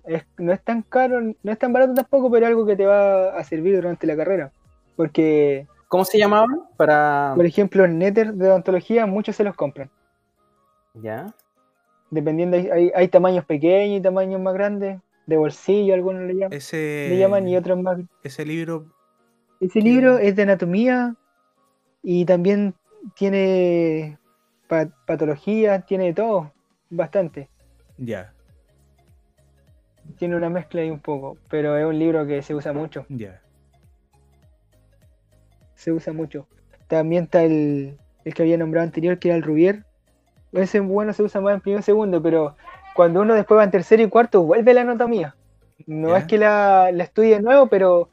[0.06, 3.36] es- no es tan caro, no es tan barato tampoco, pero algo que te va
[3.36, 4.52] a servir durante la carrera.
[4.94, 6.62] Porque, ¿Cómo se llamaban?
[6.76, 7.32] Para...
[7.34, 9.90] por ejemplo, en Nether de odontología muchos se los compran.
[10.94, 11.34] ¿Ya?
[12.10, 16.52] Dependiendo, hay, hay, hay tamaños pequeños y tamaños más grandes, de bolsillo algunos le llaman,
[16.52, 18.86] Ese, le llaman y otros más ese libro
[19.60, 21.14] Ese libro es de anatomía
[22.02, 22.74] y también
[23.14, 24.18] tiene
[24.68, 26.52] pa- patología, tiene de todo,
[26.90, 27.48] bastante.
[27.98, 28.32] ya,
[30.18, 33.40] Tiene una mezcla ahí un poco, pero es un libro que se usa mucho, ya.
[35.74, 36.46] se usa mucho.
[36.88, 39.84] También está el, el que había nombrado anterior, que era el Rubier.
[40.52, 42.56] Ese bueno se usa más en primer y segundo, pero
[42.94, 45.34] cuando uno después va en tercero y cuarto, vuelve la anatomía.
[45.86, 48.08] No es que la, la estudie de nuevo, pero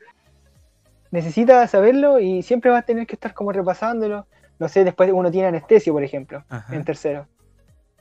[1.14, 4.26] necesita saberlo y siempre va a tener que estar como repasándolo.
[4.60, 6.44] No sé, después uno tiene anestesio, por ejemplo.
[6.50, 6.76] Ajá.
[6.76, 7.28] en tercero.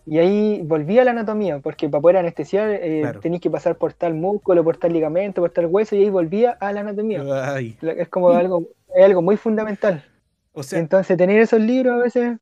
[0.04, 3.20] Y ahí volví a la anatomía, porque para poder anestesiar eh, Claro.
[3.20, 6.50] tenéis que pasar por tal músculo, por tal ligamento, por tal hueso, y ahí volvía
[6.52, 7.22] a la anatomía.
[7.54, 10.04] Ay, Es como algo, es algo muy fundamental.
[10.52, 12.38] o sea, Entonces tener esos libros a veces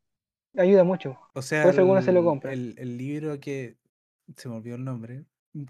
[0.56, 1.18] ayuda mucho.
[1.34, 2.54] o sea, por eso algunos se lo compran.
[2.54, 3.76] El, el libro que
[4.36, 5.24] se me olvidó el nombre,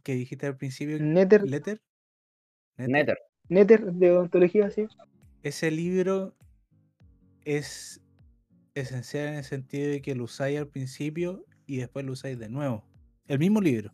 [0.05, 1.81] que dijiste al principio, Nether, Letter.
[2.77, 3.19] Nether.
[3.51, 4.87] Nether de odontología, sí.
[5.43, 6.35] Ese libro
[7.45, 8.01] es
[8.75, 12.49] esencial en el sentido de que lo usáis al principio y después lo usáis de
[12.49, 12.85] nuevo.
[13.27, 13.93] El mismo libro.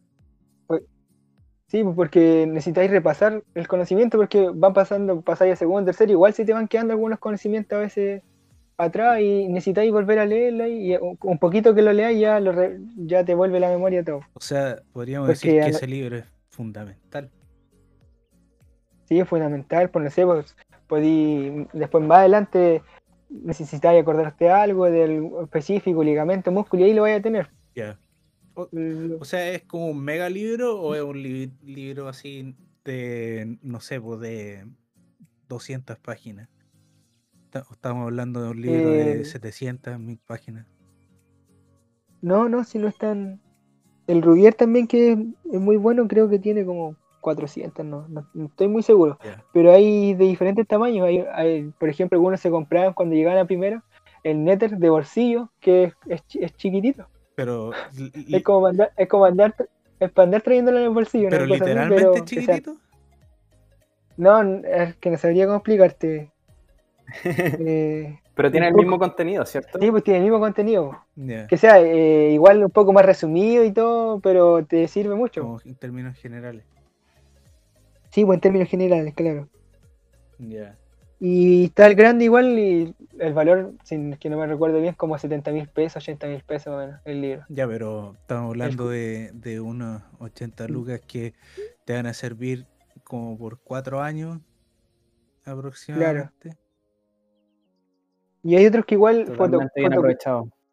[1.69, 6.33] Sí, pues, porque necesitáis repasar el conocimiento porque van pasando, pasáis a segundo, tercero, igual
[6.33, 8.23] se te van quedando algunos conocimientos a veces
[8.79, 12.53] atrás y necesitáis volver a leerlo y un un poquito que lo leáis ya, lo
[12.53, 14.21] re- ya te vuelve la memoria todo.
[14.35, 17.31] O sea, podríamos Porque decir que ese libro es fundamental.
[19.07, 20.57] Sí, es fundamental, pues no sé, pues
[20.89, 22.83] podí, después más adelante
[23.31, 27.51] necesitáis acordarte algo del específico, ligamento, músculo, y ahí lo vais a tener.
[27.75, 27.99] Ya.
[28.55, 32.57] O, Mm, o sea, ¿es como un mega libro o es un li- libro así
[32.85, 34.67] de, no sé, pues de
[35.49, 36.49] 200 páginas?
[37.51, 40.67] Ta- Estamos hablando de un libro de Eh, 700, 1000 páginas.
[42.21, 43.41] No, no, si no están.
[44.07, 46.97] El Rubier también, que es muy bueno, creo que tiene como
[47.27, 49.19] 400, no, no, no estoy muy seguro.
[49.53, 51.05] Pero hay de diferentes tamaños.
[51.09, 53.83] Hay, hay, por ejemplo, algunos se compraban cuando llegaban a primero
[54.23, 57.09] el Nether de bolsillo, que es, es chi- es chiquitito.
[57.35, 57.73] Pero,
[58.33, 59.55] Es como andar, es como andar,
[59.99, 61.29] es para andar trayéndolo en el bolsillo.
[61.31, 62.77] pero literalmente pero que sea- chiquitito.
[64.17, 66.31] No, es que no sabría cómo explicarte.
[67.25, 68.83] Eh, Pero tiene el poco.
[68.83, 69.79] mismo contenido, ¿cierto?
[69.81, 70.99] sí, pues tiene el mismo contenido.
[71.49, 75.41] Que sea eh, igual un poco más resumido y todo, pero te sirve mucho.
[75.43, 76.65] como en términos generales.
[78.17, 79.47] Sí, pues en términos generales, claro.
[80.39, 80.75] Ya.
[81.21, 85.19] Y está el grande igual y el valor, sin que no me recuerdo bien, como
[85.19, 87.45] 70 mil pesos, 80 mil pesos más o menos, el libro.
[87.51, 91.35] Ya, pero estamos hablando de, de unos 80 lucas que
[91.85, 92.65] te van a servir
[93.05, 94.39] como por cuatro años
[95.45, 96.57] aproximadamente.
[98.43, 99.59] Y hay otros que igual foto-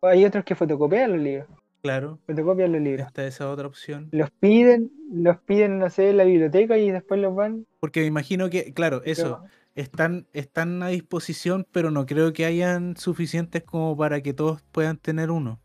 [0.01, 1.49] hay otros que fotocopian los libros,
[1.83, 3.07] Claro, fotocopian los libros.
[3.07, 4.07] está esa otra opción.
[4.13, 7.67] Los piden, los piden, no sé, en la biblioteca y después los van.
[7.81, 9.43] Porque me imagino que, claro, eso,
[9.75, 14.95] están, están a disposición, pero no creo que hayan suficientes como para que todos puedan
[14.95, 15.59] tener uno.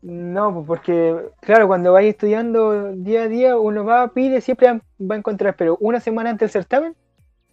[0.00, 5.14] No, pues porque, claro, cuando vais estudiando día a día, uno va, pide, siempre va
[5.16, 6.96] a encontrar, pero una semana antes del certamen,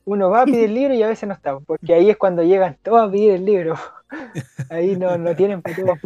[0.05, 2.43] uno va a pedir el libro y a veces no está, porque ahí es cuando
[2.43, 3.75] llegan todos a pedir el libro.
[4.69, 5.99] Ahí no, no tienen todos.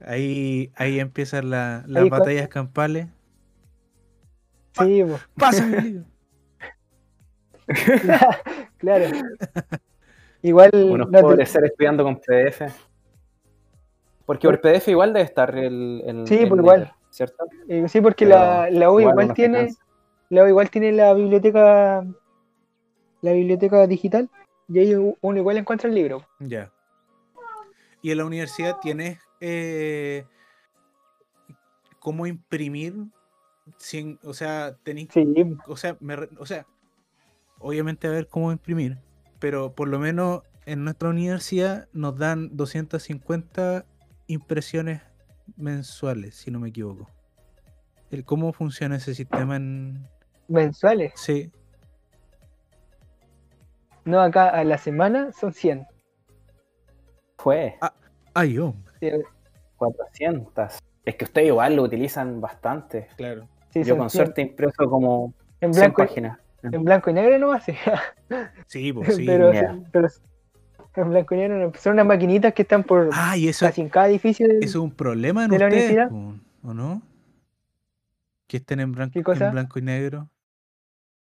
[0.00, 3.06] Ahí, ahí empiezan la- las Ahí batallas campales.
[4.78, 6.04] Sí, pues, ¡Pásame el libro!
[8.78, 9.04] claro.
[10.42, 12.62] Igual, Unos no te- pobres seres estudiando con PDF.
[14.26, 16.02] Porque por PDF igual debe estar el.
[16.06, 16.92] el Sí, el pues igual.
[17.10, 17.46] ¿Cierto?
[17.68, 19.72] eh, sí, porque Pero la, la U igual, tiene,
[20.30, 22.04] la U igual tiene la biblioteca,
[23.22, 24.28] la biblioteca digital,
[24.68, 26.26] y ahí uno igual encuentra el libro.
[26.40, 26.72] Ya.
[28.02, 30.26] Y en la universidad tienes eh,
[31.98, 32.94] cómo imprimir,
[33.76, 35.26] sin, o sea, tenéis, Sí,
[35.66, 36.66] o sea, me o sea,
[37.58, 38.96] obviamente a ver cómo imprimir,
[39.40, 43.84] pero por lo menos en nuestra universidad nos dan 250
[44.26, 45.02] impresiones
[45.56, 47.10] mensuales, si no me equivoco.
[48.10, 50.08] El cómo funciona ese sistema en
[50.48, 51.12] mensuales.
[51.16, 51.52] sí,
[54.06, 55.86] No, acá a la semana son 100.
[57.36, 57.76] Fue
[58.34, 59.10] ay, hombre, Sí,
[59.92, 60.78] 400.
[61.04, 63.08] Es que ustedes igual lo utilizan bastante.
[63.16, 63.46] claro.
[63.70, 64.24] sí, Yo con 100.
[64.24, 66.38] suerte impreso como En 100 blanco, páginas.
[66.62, 67.74] en blanco y negro no sí.
[68.66, 69.26] Sí, pues sí.
[69.26, 69.50] pero,
[70.96, 71.72] en blanco y negro.
[71.78, 74.46] Son unas maquinitas que están por Ah, y eso, casi en cada edificio.
[74.46, 76.40] del- ¿Eso es un problema en de la ustedes, universidad?
[76.62, 77.02] ¿o no?
[78.46, 80.28] Que estén en blanco, y negro,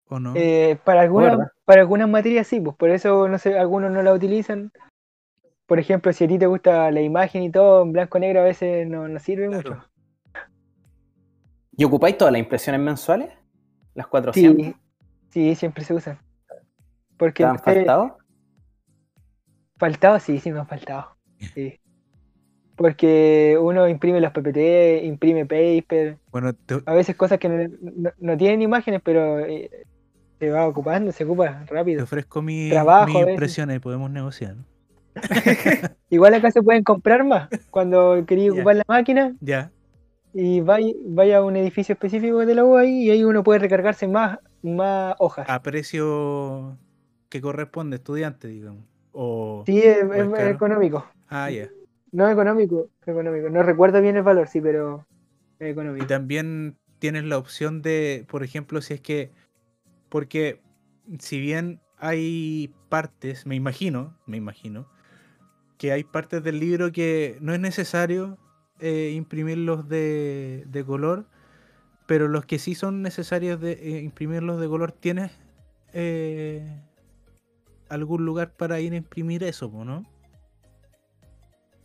[0.08, 0.32] ¿o no?
[0.36, 4.12] Eh, para, algunas, para algunas materias sí, pues por eso no sé, algunos no la
[4.14, 4.72] utilizan.
[5.70, 8.40] Por ejemplo, si a ti te gusta la imagen y todo, en blanco y negro
[8.42, 9.70] a veces no, no sirve Claro.
[9.70, 9.90] mucho.
[11.76, 13.30] ¿Y ocupáis todas las impresiones mensuales?
[13.94, 14.68] ¿Las 400?
[14.68, 14.74] Sí,
[15.30, 16.18] sí, siempre se usan.
[17.18, 18.18] Porque ¿Te han eh, faltado?
[19.78, 21.16] faltado, sí, sí me han faltado.
[21.54, 21.80] Sí.
[22.76, 28.12] Porque uno imprime los PPT, imprime paper, bueno, te, a veces cosas que no, no-
[28.18, 29.70] no tienen imágenes, pero eh,
[30.40, 31.64] se va ocupando, se ocupa
[31.94, 32.02] te rápido.
[32.02, 34.56] ofrezco mi, Trabajo mis impresiones y podemos negociar.
[36.10, 37.50] Igual acá se pueden comprar más.
[37.70, 38.52] Cuando quería Ya.
[38.52, 39.70] ocupar la máquina Ya,
[40.32, 43.58] y vaya, vaya a un edificio específico de la U ahí y ahí uno puede
[43.58, 45.48] recargarse más, más hojas.
[45.48, 46.78] a precio
[47.28, 48.84] que corresponde, estudiante, digamos.
[49.12, 50.50] O, Sí, es, o es- es es caro.
[50.50, 51.04] económico.
[51.28, 51.68] Ah, ya.
[52.12, 53.50] No económico, económico.
[53.50, 55.06] No recuerdo bien el valor, sí, pero
[55.58, 56.06] es Y económico.
[56.06, 59.30] también tienes la opción de, por ejemplo, si es que,
[60.08, 60.60] porque
[61.18, 64.88] si bien hay partes, me imagino, me imagino,
[65.80, 68.36] que hay partes del libro que no es necesario
[68.80, 71.24] eh, imprimirlos de, de color,
[72.04, 75.32] pero los que sí son necesarios de eh, imprimirlos de color, ¿tienes
[75.94, 76.82] eh,
[77.88, 80.04] algún lugar para ir a imprimir eso, no?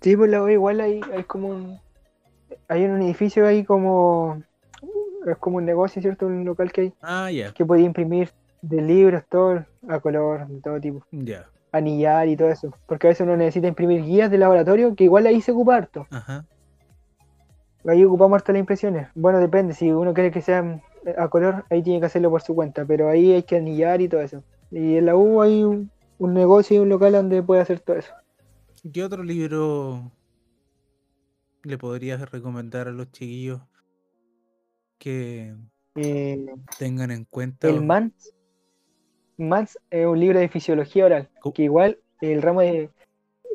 [0.01, 1.79] Sí, pues la igual hay, hay como un.
[2.67, 4.43] Hay un edificio ahí como.
[5.25, 6.27] Es como un negocio, ¿cierto?
[6.27, 8.29] Un local que hay Ah, ya, que podía imprimir
[8.61, 11.05] de libros, todo a color, de todo tipo.
[11.11, 12.73] ya, Anillar y todo eso.
[12.87, 16.07] Porque a veces uno necesita imprimir guías de laboratorio, que igual ahí se ocupa harto.
[16.09, 16.45] ajá,
[17.87, 19.07] Ahí ocupamos harto las impresiones.
[19.15, 19.73] Bueno, depende.
[19.73, 20.81] Si uno quiere que sean
[21.17, 22.85] a color, ahí tiene que hacerlo por su cuenta.
[22.85, 24.43] Pero ahí hay que anillar y todo eso.
[24.71, 27.97] Y en la U hay un, un negocio y un local donde puede hacer todo
[27.97, 28.11] eso.
[28.91, 30.11] ¿Qué otro libro
[31.63, 33.61] le podrías recomendar a los chiquillos
[34.97, 35.55] que
[35.95, 36.45] Eh,
[36.77, 37.67] tengan en cuenta?
[37.69, 38.34] el o- MANS.
[39.37, 41.29] MANS es un libro de fisiología oral.
[41.41, 42.89] Co- Que igual el ramo de.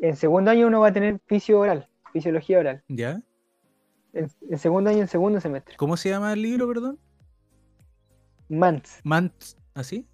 [0.01, 2.83] En segundo año uno va a tener fisio oral, fisiología oral.
[2.87, 3.21] ¿Ya?
[4.13, 5.75] En, en segundo año y en segundo semestre.
[5.77, 6.99] ¿Cómo se llama el libro, perdón?
[8.49, 8.99] MANS.
[9.03, 10.05] Mants, ¿así?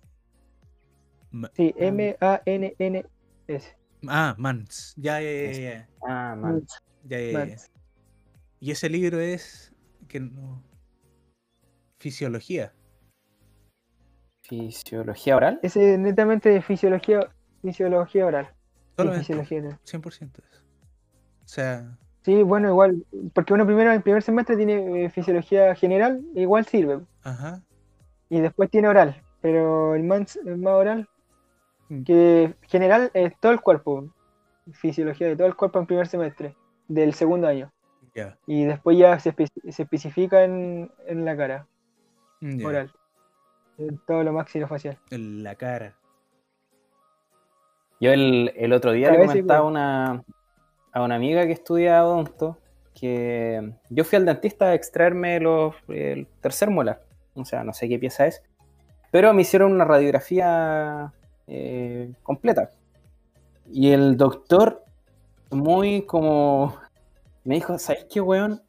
[1.32, 3.76] Ma- Sí, M-A-N-N-S.
[4.08, 4.94] Ah, Mans.
[4.98, 5.90] Ya, ya, ya, ya.
[6.08, 6.54] Ah, man.
[6.54, 6.84] MANS.
[7.06, 7.40] ya, ya, ya.
[7.40, 7.72] MANS.
[8.60, 9.74] Y ese libro es
[10.08, 10.64] que no
[12.00, 12.74] fisiología.
[14.48, 15.60] Fisiología oral.
[15.62, 17.30] Ese es netamente de fisiología,
[17.62, 18.46] fisiología oral.
[18.48, 18.54] Sí,
[18.96, 19.80] Solamente fisiología oral.
[19.84, 20.64] 100% eso.
[21.44, 25.74] O sea, Sí, bueno, igual, porque uno primero en el primer semestre tiene eh, fisiología
[25.76, 27.62] general, igual sirve, ajá.
[28.30, 31.10] y después tiene oral, pero el más, el más oral,
[31.90, 32.04] Mm.
[32.04, 34.10] que general es todo el cuerpo,
[34.74, 36.54] fisiología de todo el cuerpo en primer semestre,
[36.90, 37.72] del segundo año,
[38.14, 38.38] Ya.
[38.46, 41.66] y después ya se, espe- se especifica en, en la cara,
[42.66, 42.92] oral,
[43.78, 44.98] en todo lo maxilofacial.
[45.12, 45.96] En la cara.
[48.00, 50.24] Yo el, el otro día le comentaba una,
[50.92, 52.58] a una amiga que estudia odonto
[53.00, 57.04] que yo fui al dentista a extraerme los, el tercer molar.
[57.36, 58.42] O sea, no sé qué pieza es.
[59.12, 61.14] Pero me hicieron una radiografía
[61.46, 62.72] eh, completa.
[63.72, 64.84] Y el doctor,
[65.52, 66.76] muy como.
[67.44, 68.62] Me dijo: ¿Sabes qué, weón?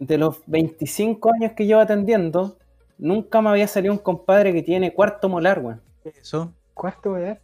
[0.00, 2.58] De los 25 años que llevo atendiendo,
[2.98, 5.80] nunca me había salido un compadre que tiene cuarto molar, weón.
[6.04, 6.52] Eso.
[6.74, 7.40] ¿Cuarto dar?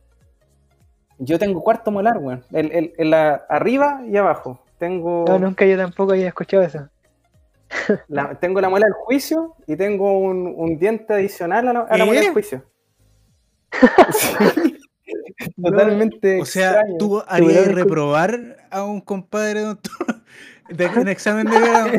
[1.18, 2.44] Yo tengo cuarto molar, weón.
[2.53, 4.62] El, el- arriba y abajo.
[4.78, 6.88] Tengo, No, nunca yo tampoco había escuchado eso.
[8.09, 11.96] la, tengo la muela del juicio y tengo un, un diente adicional a la, a
[11.98, 12.64] la muela del juicio.
[14.12, 14.78] Sí.
[15.62, 16.40] Totalmente.
[16.40, 16.96] O sea, extraño.
[16.98, 20.22] tú harías reprobar a un compadre odontólogo
[20.70, 21.88] de, en examen de grado.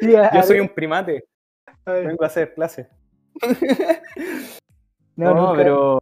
[0.00, 1.24] Sí, Yo soy ver, un primate.
[1.86, 2.88] Vengo a hacer clase.
[5.16, 5.98] No, No, pero.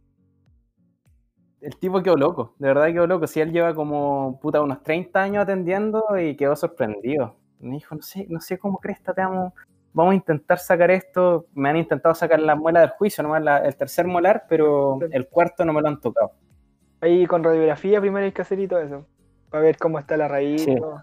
[1.61, 3.25] El tipo quedó loco, de verdad quedó loco.
[3.27, 7.37] Si él lleva como puta unos 30 años atendiendo y quedó sorprendido.
[7.59, 9.53] Me dijo, no sé, no sé cómo cresta te vamos,
[9.93, 11.47] vamos a intentar sacar esto.
[11.55, 15.27] Me han intentado sacar la muela del juicio, nomás la- el tercer molar, pero el
[15.27, 16.33] cuarto no me lo han tocado.
[17.01, 19.07] Ahí con radiografía primero hay que hacer y todo eso.
[19.49, 20.61] Para ver cómo está la raíz.
[20.61, 20.75] y Sí.
[20.75, 21.01] todo.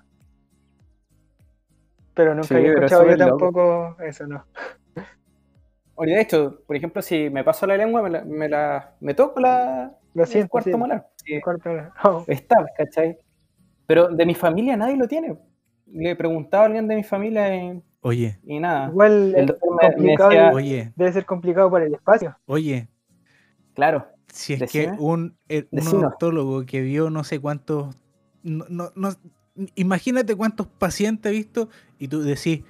[2.14, 4.44] Pero nunca Sí, había escuchado yo tampoco eso, no.
[5.94, 9.14] Oye, de hecho, por ejemplo, si me paso la lengua, me, la, me, la- me
[9.14, 11.08] toco la, Lo el siento, cuarto sí, molar.
[11.16, 11.70] Sí, el cuarto.
[12.04, 12.24] No.
[12.28, 13.18] está, ¿cachai?
[13.86, 15.36] Pero de mi familia nadie lo tiene.
[15.86, 18.88] Le preguntaba a alguien de mi familia y, Oye, y nada.
[18.88, 22.36] Igual El doctor me- me complicado, decía- oye, debe ser complicado por el espacio.
[22.46, 22.88] oye.
[23.74, 24.06] Claro.
[24.28, 24.96] Si es Decime.
[24.96, 27.94] que un, eh, un odontólogo que vio no sé cuántos.
[28.42, 29.10] No, no, no-
[29.74, 32.62] imagínate cuántos pacientes ha visto y tú decís,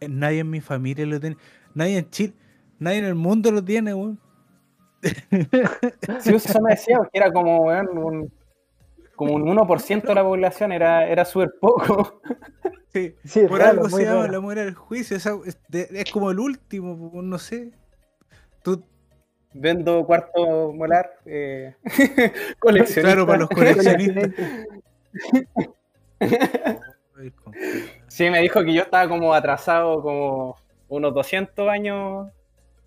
[0.00, 1.36] "Eh, nadie en mi familia lo tiene,
[1.74, 2.34] nadie en Chile,
[2.78, 4.18] nadie en el mundo lo tiene, weón.
[6.20, 8.32] Sí, eso me decía, porque era como, weón, un,
[9.14, 12.20] como un 1% de la población, era, era súper poco.
[12.90, 14.32] Sí, Sí, es por algo se llama raro.
[14.32, 17.70] la muera del juicio, es, como el último, no sé.
[18.62, 18.82] Tú,
[19.52, 21.74] Vendo cuarto molar, eh,
[22.58, 23.00] coleccionista.
[23.02, 24.30] claro, para los coleccionistas.
[28.06, 30.56] Sí, me dijo que yo estaba como atrasado como
[30.88, 32.28] unos 200 años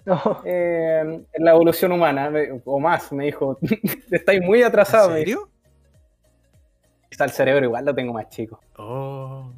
[0.06, 2.32] No, eh, en la evolución humana,
[2.66, 3.60] o más, me dijo.
[4.12, 5.12] Estáis muy atrasado.
[5.12, 5.50] ¿En serio?
[7.10, 8.60] Está el cerebro igual lo tengo más chico.
[8.78, 9.52] Oh.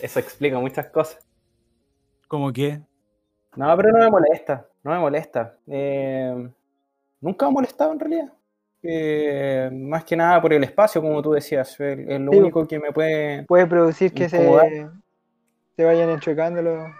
[0.00, 1.26] Eso explica muchas cosas.
[2.28, 2.80] ¿cómo que?
[3.56, 5.56] No, pero no me molesta, no me molesta.
[5.66, 6.50] Eh,
[7.20, 8.32] nunca me ha molestado en realidad.
[8.88, 11.78] Eh, más que nada por el espacio, como tú decías.
[11.80, 12.38] Es es lo Sí.
[12.38, 13.44] único que me puede.
[13.44, 14.38] Puede producir que se,
[15.76, 16.90] se vayan enchocando los,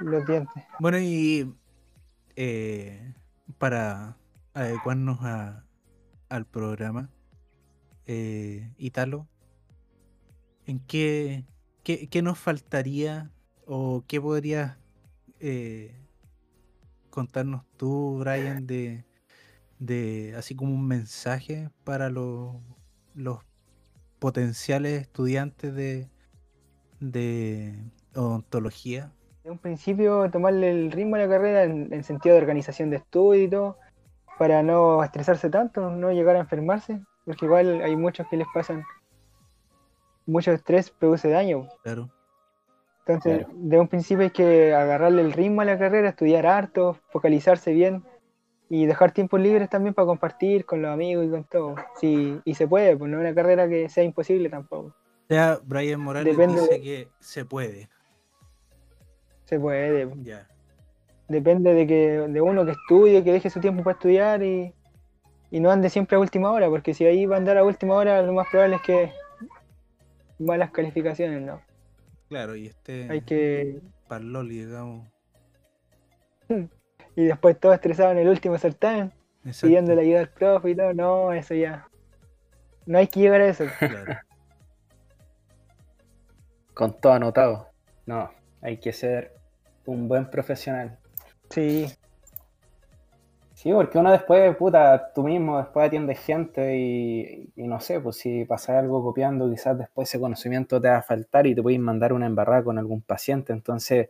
[0.00, 0.62] los dientes.
[0.78, 1.52] Bueno, y
[2.36, 3.12] eh,
[3.58, 4.16] para
[4.54, 5.64] adecuarnos a,
[6.28, 7.10] al programa,
[8.06, 9.26] eh, Italo,
[10.66, 11.44] ¿en qué,
[11.82, 13.30] qué, qué nos faltaría
[13.66, 14.76] o qué podrías
[15.40, 15.94] eh,
[17.10, 19.04] contarnos tú, Brian, de,
[19.86, 22.54] de así como un mensaje para los,
[23.14, 23.40] los
[24.18, 26.08] potenciales estudiantes de,
[27.00, 27.74] de
[28.14, 29.12] odontología?
[29.42, 32.96] De un principio tomarle el ritmo a la carrera en, en sentido de organización de
[32.98, 33.76] estudio y todo,
[34.38, 38.84] para no estresarse tanto, no llegar a enfermarse, porque igual hay muchos que les pasan,
[40.26, 41.66] mucho estrés produce daño.
[41.82, 42.08] Claro.
[43.04, 43.52] Entonces, Claro.
[43.56, 48.04] de un principio hay que agarrarle el ritmo a la carrera, estudiar harto, focalizarse bien
[48.74, 51.74] y dejar tiempos libres también para compartir con los amigos y con todo.
[52.00, 54.86] Sí, y se puede, pues no es una carrera que sea imposible tampoco.
[54.88, 54.94] O
[55.28, 57.90] sea, Brian Morales Depende dice de- que se puede.
[59.44, 60.08] Se puede.
[60.22, 60.48] Ya.
[61.28, 64.72] Depende de que de uno que estudie, que deje su tiempo para estudiar y,
[65.50, 67.92] y no ande siempre a última hora, porque si ahí va a andar a última
[67.94, 69.12] hora, lo más probable es que
[70.38, 71.60] malas calificaciones, ¿no?
[72.30, 73.80] Claro, y este Hay que.
[74.08, 75.06] para Loli, digamos.
[77.16, 79.12] Y después todo estresado en el último certamen,
[79.44, 80.94] Exacto, pidiendo la ayuda del profe y todo.
[80.94, 81.88] No, eso ya.
[82.86, 83.64] No hay que llegar a eso.
[83.78, 84.14] claro.
[86.74, 87.68] Con todo anotado.
[88.06, 89.32] No, hay que ser
[89.86, 90.98] un buen profesional.
[91.50, 91.86] Sí,
[93.54, 98.16] Sí, porque uno después, puta, tú mismo después atiendes gente y, y no sé, pues
[98.16, 101.78] si pasa algo copiando, quizás después ese conocimiento te va a faltar y te puedes
[101.78, 103.52] mandar una embarrada con algún paciente.
[103.52, 104.08] Entonces,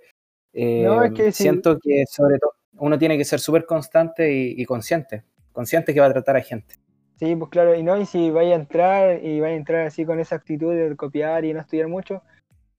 [0.54, 1.42] eh, No, es que sí.
[1.42, 6.00] siento que sobre todo uno tiene que ser súper constante y, y consciente, consciente que
[6.00, 6.74] va a tratar a gente.
[7.16, 7.74] sí, pues claro.
[7.74, 10.74] Y no, y si vaya a entrar y vaya a entrar así con esa actitud
[10.74, 12.22] de copiar y no estudiar mucho,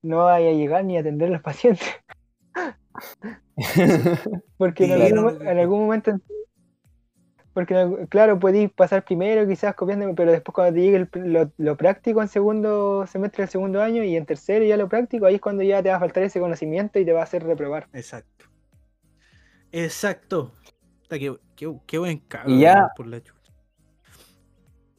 [0.02, 1.88] no vaya a llegar ni a atender a los pacientes.
[4.58, 6.12] Porque en, algún, en momento,
[7.54, 11.78] porque claro, podéis pasar primero quizás copiando, pero después cuando te llegue el lo, lo
[11.78, 15.42] práctico en segundo semestre del segundo año y en tercero ya lo práctico, ahí es
[15.42, 17.88] cuando ya te va a faltar ese conocimiento y te va a hacer reprobar.
[17.94, 18.46] Exacto.
[19.74, 20.52] Exacto.
[21.10, 23.52] Qué, qué- qué buen ya- por la chucha.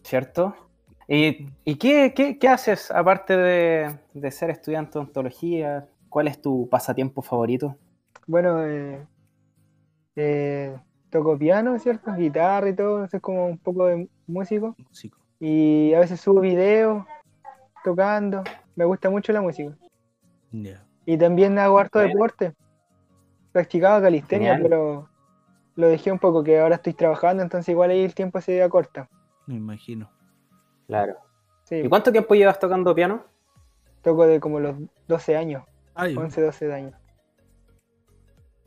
[0.03, 0.55] ¿Cierto?
[1.09, 5.89] ¿Y, y qué, qué- qué haces aparte de, de ser estudiante de ontología?
[6.09, 7.77] ¿Cuál es tu pasatiempo favorito?
[8.27, 9.07] Bueno, eh,
[10.17, 10.77] eh,
[11.11, 12.13] toco piano, ¿cierto?
[12.15, 14.75] Guitarra y todo, soy como un poco de músico.
[14.79, 15.19] Músico.
[15.41, 17.05] Y a veces subo videos
[17.85, 18.43] tocando.
[18.75, 19.77] Me gusta mucho la música.
[21.07, 22.55] Y también hago harto deporte.
[23.55, 24.69] Practicaba calistenia, Genial.
[24.69, 25.09] pero
[25.77, 29.09] lo dejé un poco, que ahora estoy trabajando, entonces igual ahí el tiempo se acorta.
[29.47, 30.11] Me imagino.
[30.89, 31.15] Claro.
[31.63, 33.23] Sí, ¿Y cuánto tiempo llevas tocando piano?
[34.03, 34.75] toco de como los
[35.07, 35.63] 12 años,
[35.95, 36.95] Ay, 11, 12 años.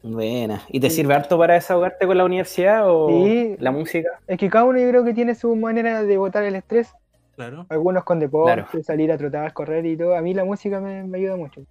[0.02, 0.62] Buena.
[0.70, 0.98] ¿Y te Sí.
[0.98, 3.56] sirve harto para desahogarte con la universidad o Sí.
[3.60, 4.10] la música?
[4.26, 6.94] Es que cada uno yo creo que tiene su manera de botar el estrés.
[7.36, 7.68] claro.
[7.70, 8.84] Algunos con deporte, Claro.
[8.84, 10.16] salir a trotar, correr y todo.
[10.16, 11.62] A mí la música me, me ayuda mucho.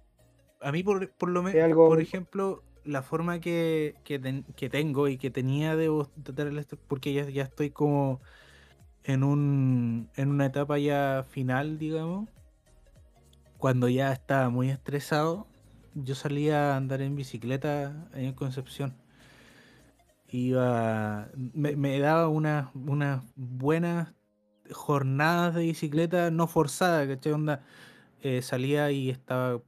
[0.61, 4.45] A mí, por, por lo Es menos, algo- por ejemplo, la forma que, que, ten-
[4.55, 5.89] que tengo y que tenía de
[6.23, 6.51] tratar
[6.87, 8.21] porque ya, ya estoy como
[9.03, 12.29] en, un, en una etapa ya final, digamos,
[13.57, 15.47] cuando ya estaba muy estresado,
[15.95, 18.95] yo salía a andar en bicicleta en Concepción.
[20.29, 24.13] Iba, me, daba unas unas buenas
[24.71, 27.31] jornadas de bicicleta no forzada, ¿cachai?
[27.33, 27.63] Onda,
[28.21, 29.61] eh, salía y estaba,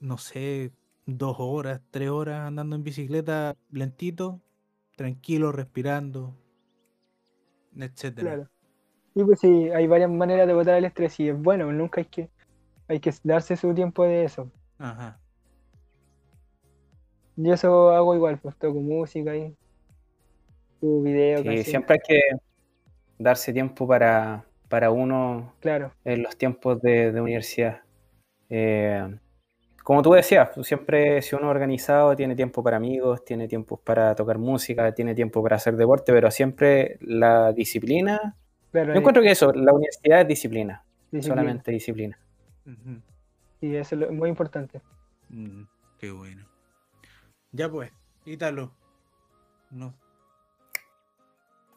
[0.00, 0.72] no sé,
[1.18, 4.40] dos horas, tres horas andando en bicicleta lentito,
[4.96, 6.36] tranquilo, respirando,
[7.76, 8.34] etcétera.
[8.34, 8.50] Claro.
[9.14, 12.06] Y pues sí, hay varias maneras de botar el estrés y es bueno, nunca hay
[12.06, 12.30] que,
[12.88, 14.50] hay que darse su tiempo de eso.
[14.78, 15.18] Ajá.
[17.36, 19.56] Yo eso hago igual, pues toco música y
[20.78, 22.20] subo video, Sí, siempre hay que
[23.18, 27.80] darse tiempo para, para uno Claro, en los tiempos de, de universidad.
[28.48, 29.18] Eh,
[29.90, 33.76] como tú decías, pues, siempre si uno es organizado tiene tiempo para amigos, tiene tiempo
[33.76, 38.36] para tocar música, tiene tiempo para hacer deporte, pero siempre la disciplina.
[38.70, 38.92] claro.
[38.92, 41.34] Yo encuentro que eso, la universidad es disciplina, disciplina.
[41.34, 42.16] solamente disciplina.
[43.58, 44.80] Sí, eso es muy importante.
[45.28, 45.62] Mm,
[45.98, 46.46] qué bueno.
[47.50, 47.90] Ya pues,
[48.24, 48.70] Ítalo.
[49.70, 49.92] No.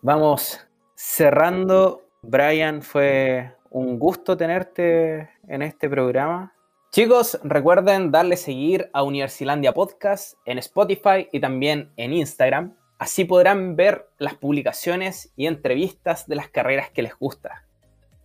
[0.03, 2.03] Vamos cerrando.
[2.22, 6.52] Brian, fue un gusto tenerte en este programa.
[6.93, 12.75] Chicos, recuerden darle seguir a Universilandia Podcast en Spotify y también en Instagram.
[12.99, 17.65] Así podrán ver las publicaciones y entrevistas de las carreras que les gusta.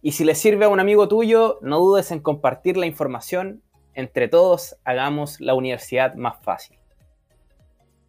[0.03, 3.63] Y si les sirve a un amigo tuyo, no dudes en compartir la información.
[3.95, 6.79] Entre todos, hagamos la universidad más fácil.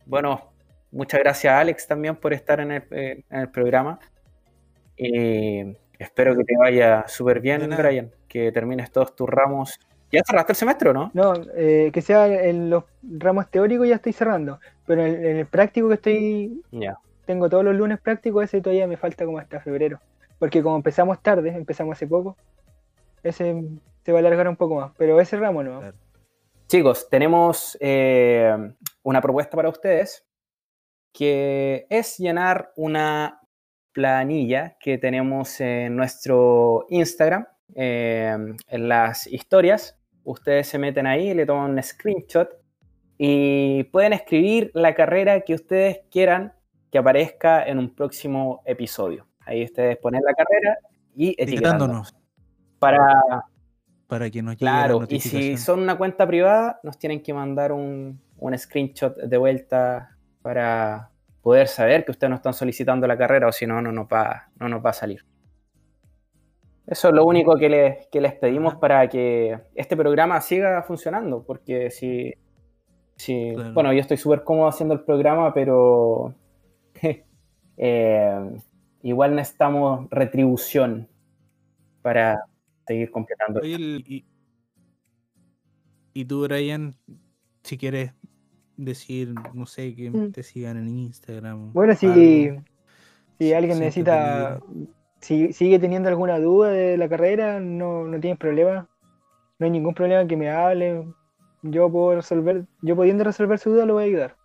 [0.06, 0.52] Bueno,
[0.92, 3.98] muchas gracias Alex también por estar en el, eh, en el programa.
[4.98, 5.62] Y
[5.98, 7.70] espero que te vaya súper bien.
[7.78, 9.80] Brian, que termines todos tus ramos.
[10.12, 11.12] ¿Ya cerraste el semestre o no?
[11.14, 15.46] No, eh, que sea en los ramos teóricos ya estoy cerrando, pero en, en el
[15.46, 16.98] práctico que estoy, Ya.
[17.26, 20.00] tengo todos los lunes prácticos, ese todavía me falta como hasta febrero.
[20.40, 22.38] Porque como empezamos tarde, empezamos hace poco,
[23.24, 23.64] ese
[24.04, 25.80] se va a alargar un poco más, pero ese ramo no.
[25.80, 25.98] Claro.
[26.68, 28.56] Chicos, tenemos eh,
[29.04, 30.26] una propuesta para ustedes
[31.14, 33.42] que es llenar una
[33.92, 37.46] planilla que tenemos en nuestro Instagram,
[37.76, 38.36] eh,
[38.68, 39.99] en las historias.
[40.24, 42.50] Ustedes se meten ahí, le toman un screenshot
[43.18, 46.54] y pueden escribir la carrera que ustedes quieran
[46.92, 49.28] que aparezca en un próximo episodio.
[49.42, 50.78] Ahí ustedes ponen la carrera
[51.16, 52.16] y etiquetándonos.
[52.80, 53.06] Para,
[54.08, 57.72] para que nos llegue Claro, y si son una cuenta privada, nos tienen que mandar
[57.72, 61.12] un, un screenshot de vuelta para
[61.42, 64.50] poder saber que ustedes no están solicitando la carrera o si no, no nos va,
[64.60, 65.26] no nos va a salir.
[66.90, 71.44] Eso es lo único que les, que les pedimos para que este programa siga funcionando,
[71.44, 72.34] porque si,
[73.16, 76.34] si bueno, yo estoy súper cómodo haciendo el programa, pero
[77.78, 78.60] eh,
[79.04, 81.08] igual necesitamos retribución
[82.02, 82.42] para
[82.88, 83.62] seguir completando.
[83.64, 84.26] y,
[86.12, 86.96] y, tú, Brian,
[87.62, 88.14] si quieres
[88.78, 90.32] decir, no sé, que mm.
[90.32, 91.72] te sigan en Instagram.
[91.72, 92.50] Bueno, si,
[93.38, 94.60] si alguien necesita,
[95.20, 98.88] si sigue teniendo alguna duda de la carrera, no, no tienes problema.
[99.58, 101.08] No hay ningún problema que me hable.
[101.62, 104.36] Yo puedo resolver, yo pudiendo resolver su duda, lo voy a ayudar.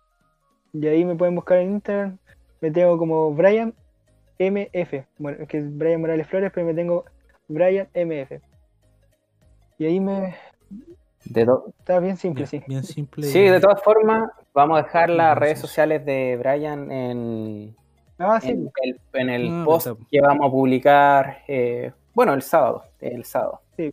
[0.73, 2.17] Y ahí me pueden buscar en Instagram.
[2.59, 3.73] Me tengo como Brian
[4.39, 5.05] MF.
[5.17, 7.05] Bueno, que es Brian Morales Flores, pero me tengo
[7.47, 8.41] Brian MF.
[9.77, 10.35] Y ahí me,
[11.25, 12.61] Está bien simple, sí.
[12.67, 13.25] Bien simple.
[13.25, 17.75] Sí, de todas formas, vamos a dejar las redes sociales de Brian en,
[18.19, 22.83] ah, en, el, ah, post que vamos a publicar, eh, bueno, el sábado.
[22.99, 23.61] El sábado.
[23.75, 23.91] Sí.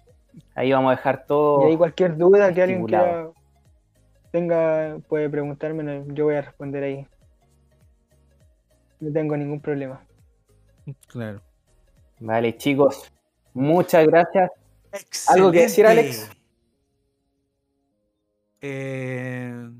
[0.54, 1.66] Ahí vamos a dejar todo.
[1.66, 3.28] Y ahí cualquier duda que alguien quiera,
[4.30, 7.06] tenga, puede preguntarme, yo voy a responder ahí.
[9.00, 10.04] No tengo ningún problema.
[11.08, 11.40] Claro.
[12.20, 13.12] Vale, chicos,
[13.52, 14.50] muchas gracias.
[15.28, 16.30] ¿Algo que decir, Alex?
[18.60, 19.70] Eh,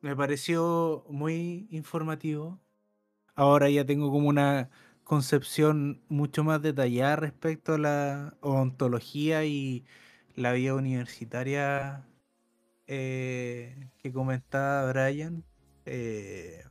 [0.00, 2.58] me pareció muy informativo.
[3.36, 4.70] Ahora ya tengo como una
[5.04, 9.84] concepción mucho más detallada respecto a la ontología y
[10.34, 12.08] la vida universitaria
[12.86, 15.44] eh, que comentaba Brian,
[15.84, 16.64] eh,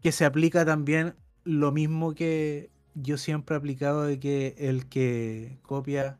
[0.00, 5.58] que se aplica también lo mismo que yo siempre he aplicado de que el que
[5.62, 6.18] copia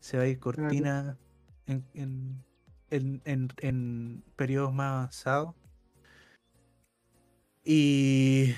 [0.00, 1.18] se va a ir cortina
[1.66, 2.42] en,
[2.90, 5.54] en, periodos más avanzados.
[7.70, 8.54] Y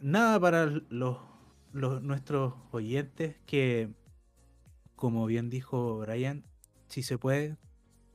[0.00, 1.18] nada para los,
[1.74, 3.90] nuestros oyentes que,
[4.96, 6.42] como bien dijo Brian,
[6.88, 7.58] si se puede,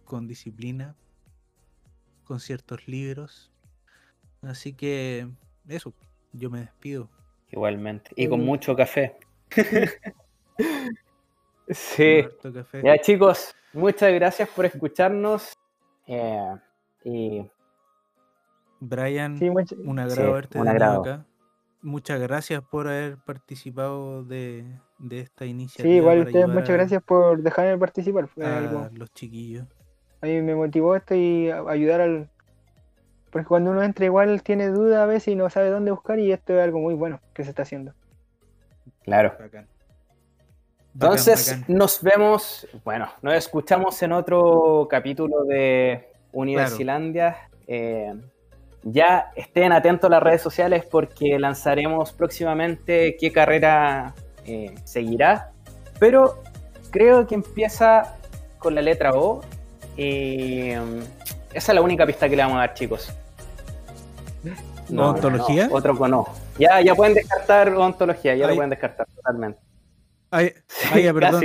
[0.03, 0.95] con disciplina,
[2.23, 3.51] con ciertos libros.
[4.41, 5.29] Así que
[5.67, 5.93] eso,
[6.33, 7.07] yo me despido.
[7.51, 8.09] Igualmente.
[8.15, 9.15] Y con mucho café.
[11.69, 12.23] sí.
[12.83, 15.53] Ya chicos, Muchas gracias por escucharnos.
[16.07, 16.55] Eh,
[17.03, 17.45] y...
[18.87, 19.39] Brian,
[19.83, 21.25] un agrado verte acá.
[21.81, 24.65] Muchas gracias por haber participado de,
[25.11, 25.87] esta iniciativa.
[25.87, 28.27] Sí, igual ustedes, muchas gracias por dejarme participar.
[28.41, 29.67] A los chiquillos.
[30.21, 32.29] A mí me motivó esto y ayudar al.
[33.29, 36.31] Porque cuando uno entra, igual tiene duda a veces y no sabe dónde buscar, y
[36.31, 37.93] esto es algo muy bueno que se está haciendo.
[39.03, 39.33] Claro.
[40.93, 47.49] Entonces, nos vemos, bueno, nos escuchamos en otro capítulo de Universilandia.
[47.67, 48.13] Eh,
[48.85, 54.13] ya estén atentos a las redes sociales porque lanzaremos próximamente qué carrera
[54.45, 55.51] eh, seguirá.
[55.99, 56.43] Pero
[56.91, 58.15] creo que empieza
[58.59, 59.41] con la letra O.
[59.97, 63.11] Y esa es la única pista que le vamos a dar, chicos.
[64.95, 65.67] ¿Ontología?
[65.71, 66.27] otro con O.
[66.59, 69.59] Ya, ya pueden descartar ontología, ya lo pueden descartar totalmente.
[70.29, 70.53] Ay,
[70.91, 71.43] perdón.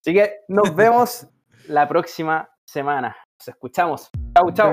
[0.00, 1.26] Así que nos vemos
[1.68, 3.16] la próxima semana.
[3.38, 4.10] Nos escuchamos.
[4.34, 4.70] Chau, chau.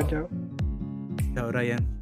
[1.35, 1.92] Chao, Brian.